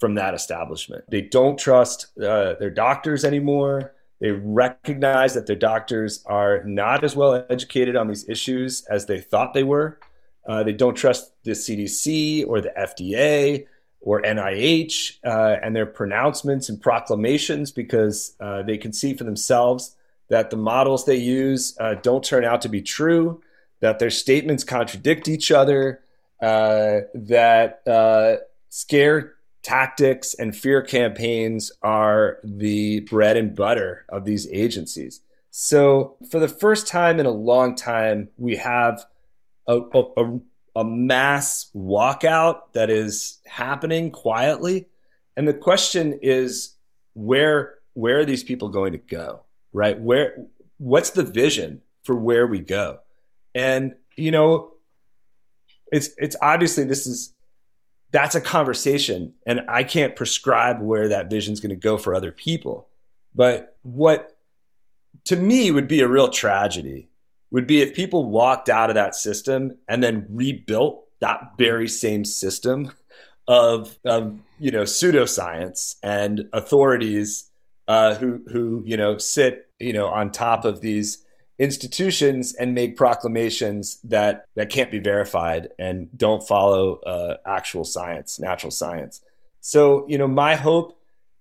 [0.00, 1.04] from that establishment.
[1.08, 3.92] They don't trust uh, their doctors anymore.
[4.20, 9.20] They recognize that their doctors are not as well educated on these issues as they
[9.20, 10.00] thought they were.
[10.48, 13.66] Uh, they don't trust the CDC or the FDA
[14.00, 19.96] or NIH uh, and their pronouncements and proclamations because uh, they can see for themselves
[20.28, 23.42] that the models they use uh, don't turn out to be true,
[23.80, 26.00] that their statements contradict each other,
[26.40, 27.82] uh, that
[28.70, 35.20] scare tactics and fear campaigns are the bread and butter of these agencies.
[35.50, 39.04] So, for the first time in a long time, we have
[39.66, 39.80] a,
[40.16, 40.38] a,
[40.76, 44.86] a mass walkout that is happening quietly.
[45.36, 46.76] And the question is
[47.14, 49.44] where where are these people going to go?
[49.72, 50.00] Right?
[50.00, 50.46] Where
[50.78, 53.00] what's the vision for where we go?
[53.54, 54.72] And you know,
[55.92, 57.34] it's it's obviously this is
[58.10, 62.14] that's a conversation and I can't prescribe where that vision is going to go for
[62.14, 62.88] other people.
[63.34, 64.36] But what
[65.24, 67.08] to me would be a real tragedy
[67.50, 72.24] would be if people walked out of that system and then rebuilt that very same
[72.24, 72.92] system
[73.48, 77.50] of, of you know pseudoscience and authorities
[77.88, 81.24] uh, who who you know sit you know on top of these
[81.60, 88.40] institutions and make proclamations that that can't be verified and don't follow uh, actual science,
[88.40, 89.20] natural science.
[89.60, 90.98] So you know, my hope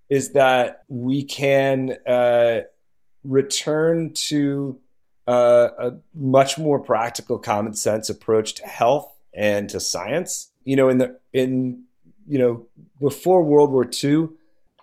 [0.09, 2.61] is that we can uh,
[3.23, 4.77] return to
[5.25, 10.51] uh, a much more practical, common sense approach to health and to science.
[10.65, 11.83] You know, in the in
[12.27, 12.67] you know
[12.99, 14.27] before World War II,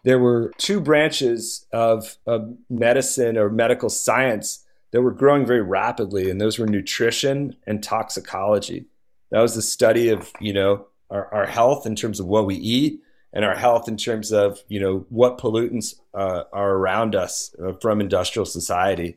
[0.05, 6.31] there were two branches of, of medicine or medical science that were growing very rapidly,
[6.31, 8.87] and those were nutrition and toxicology.
[9.31, 12.57] That was the study of you know our, our health in terms of what we
[12.57, 13.01] eat
[13.33, 17.73] and our health in terms of you know what pollutants uh, are around us uh,
[17.81, 19.17] from industrial society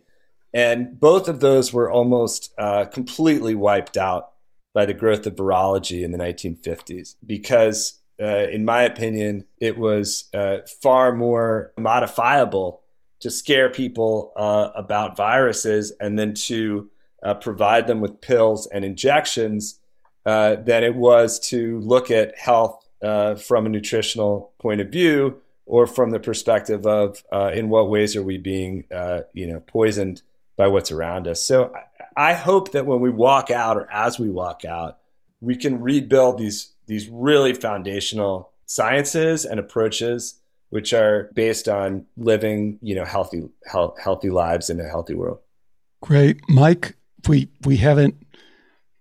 [0.53, 4.32] and both of those were almost uh, completely wiped out
[4.74, 10.26] by the growth of virology in the 1950s because, uh, in my opinion, it was
[10.34, 12.82] uh, far more modifiable
[13.20, 16.89] to scare people uh, about viruses and then to
[17.24, 19.80] uh, provide them with pills and injections
[20.26, 25.88] uh, than it was to look at health from a nutritional point of view or
[25.88, 28.84] from the perspective of in what ways are we being,
[29.34, 30.22] you know, poisoned
[30.57, 31.41] by what's around us.
[31.41, 31.74] So
[32.17, 34.97] I hope that when we walk out or as we walk out,
[35.39, 42.80] we can rebuild these these really foundational sciences and approaches which are based on living,
[42.82, 45.39] you know, healthy health, healthy lives in a healthy world.
[46.01, 46.95] Great, Mike.
[47.28, 48.15] We we haven't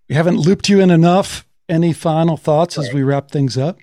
[0.09, 1.47] we haven't looped you in enough.
[1.69, 3.79] Any final thoughts as we wrap things up?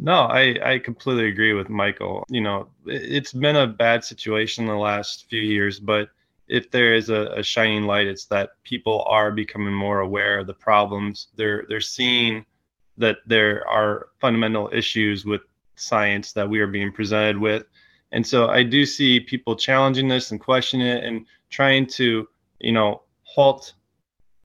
[0.00, 2.24] No, I, I completely agree with Michael.
[2.28, 6.10] You know, it's been a bad situation the last few years, but
[6.48, 10.46] if there is a, a, shining light, it's that people are becoming more aware of
[10.46, 11.28] the problems.
[11.36, 12.46] They're they're seeing
[12.96, 15.42] that there are fundamental issues with
[15.78, 17.64] science that we are being presented with,
[18.12, 22.28] and so I do see people challenging this and questioning it and trying to
[22.60, 23.74] you know halt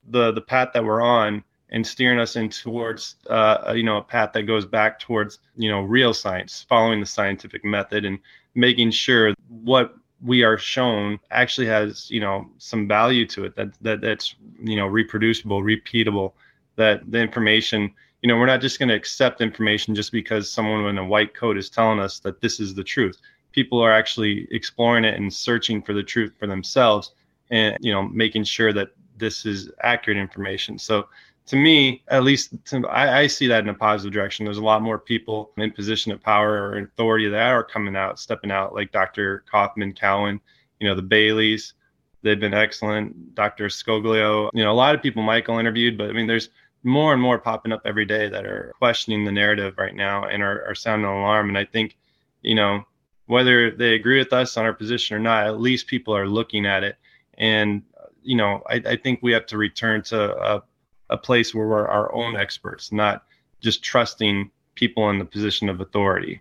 [0.08, 4.02] the the path that we're on and steering us in towards uh, you know a
[4.02, 8.18] path that goes back towards you know real science, following the scientific method and
[8.54, 13.68] making sure what we are shown actually has you know some value to it that
[13.80, 16.32] that that's you know reproducible repeatable
[16.76, 17.92] that the information
[18.24, 21.34] you know we're not just going to accept information just because someone in a white
[21.34, 23.18] coat is telling us that this is the truth
[23.52, 27.12] people are actually exploring it and searching for the truth for themselves
[27.50, 31.06] and you know making sure that this is accurate information so
[31.46, 34.46] to me, at least to, I, I, see that in a positive direction.
[34.46, 38.18] There's a lot more people in position of power or authority that are coming out,
[38.18, 39.44] stepping out, like Dr.
[39.50, 40.40] Kaufman, Cowan,
[40.80, 41.74] you know, the Baileys.
[42.22, 43.34] They've been excellent.
[43.34, 43.66] Dr.
[43.66, 46.48] Scoglio, you know, a lot of people Michael interviewed, but I mean, there's
[46.84, 50.42] more and more popping up every day that are questioning the narrative right now and
[50.42, 51.48] are, are sounding an alarm.
[51.48, 51.96] And I think,
[52.42, 52.84] you know,
[53.26, 56.66] whether they agree with us on our position or not, at least people are looking
[56.66, 56.96] at it.
[57.38, 57.82] And,
[58.22, 60.62] you know, I, I think we have to return to a
[61.10, 63.24] a place where we're our own experts, not
[63.60, 66.40] just trusting people in the position of authority.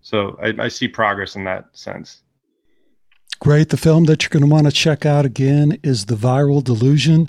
[0.00, 2.22] So I, I see progress in that sense.
[3.38, 3.68] Great.
[3.68, 7.28] The film that you're going to want to check out again is The Viral Delusion.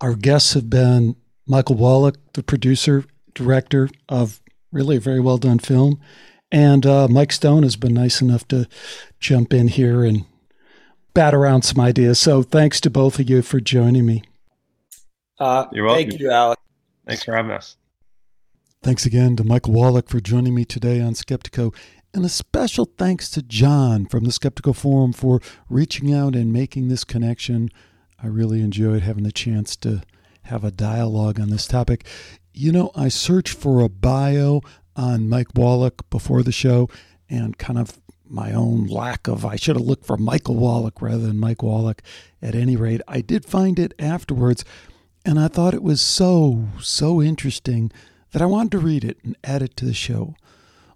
[0.00, 1.14] Our guests have been
[1.48, 4.40] Michael Wallach, the producer, director of
[4.70, 6.00] really a very well done film.
[6.52, 8.68] And uh, Mike Stone has been nice enough to
[9.20, 10.24] jump in here and
[11.14, 12.18] bat around some ideas.
[12.18, 14.22] So thanks to both of you for joining me.
[15.38, 16.10] Uh, You're welcome.
[16.10, 16.62] Thank you, Alex.
[17.06, 17.76] Thanks for having us.
[18.82, 21.74] Thanks again to Michael Wallach for joining me today on Skeptiko.
[22.14, 26.88] And a special thanks to John from the Skeptiko Forum for reaching out and making
[26.88, 27.70] this connection.
[28.22, 30.02] I really enjoyed having the chance to
[30.42, 32.06] have a dialogue on this topic.
[32.52, 34.60] You know, I searched for a bio
[34.96, 36.88] on Mike Wallach before the show
[37.28, 41.26] and kind of my own lack of, I should have looked for Michael Wallach rather
[41.26, 42.02] than Mike Wallach.
[42.42, 44.64] At any rate, I did find it afterwards.
[45.24, 47.90] And I thought it was so, so interesting
[48.32, 50.34] that I wanted to read it and add it to the show.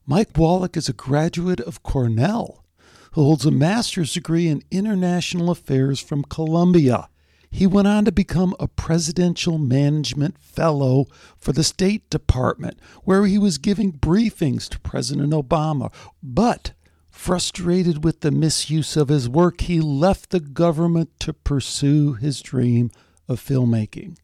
[0.06, 2.64] Mike Wallach is a graduate of Cornell
[3.12, 7.08] who holds a master's degree in international affairs from Columbia.
[7.54, 11.04] He went on to become a presidential management fellow
[11.38, 15.92] for the State Department, where he was giving briefings to President Obama.
[16.22, 16.72] But
[17.10, 22.90] frustrated with the misuse of his work, he left the government to pursue his dream
[23.28, 24.16] of filmmaking.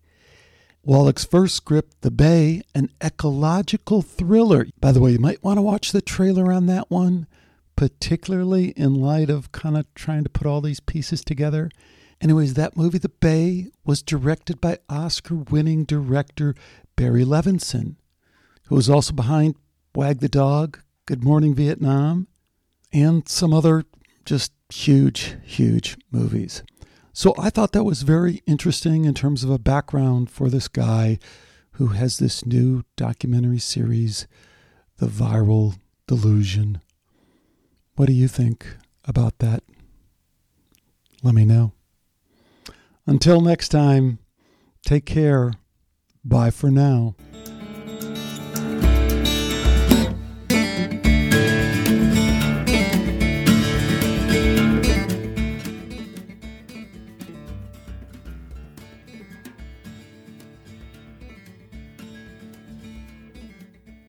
[0.83, 4.68] Wallach's first script, The Bay, an ecological thriller.
[4.81, 7.26] By the way, you might want to watch the trailer on that one,
[7.76, 11.68] particularly in light of kind of trying to put all these pieces together.
[12.20, 16.54] Anyways, that movie, The Bay, was directed by Oscar winning director
[16.96, 17.96] Barry Levinson,
[18.64, 19.54] who was also behind
[19.94, 22.26] Wag the Dog, Good Morning Vietnam,
[22.92, 23.84] and some other
[24.24, 26.62] just huge, huge movies.
[27.12, 31.18] So I thought that was very interesting in terms of a background for this guy
[31.72, 34.26] who has this new documentary series,
[34.98, 36.80] The Viral Delusion.
[37.94, 39.62] What do you think about that?
[41.22, 41.72] Let me know.
[43.09, 44.18] Until next time,
[44.84, 45.54] take care.
[46.22, 47.16] Bye for now.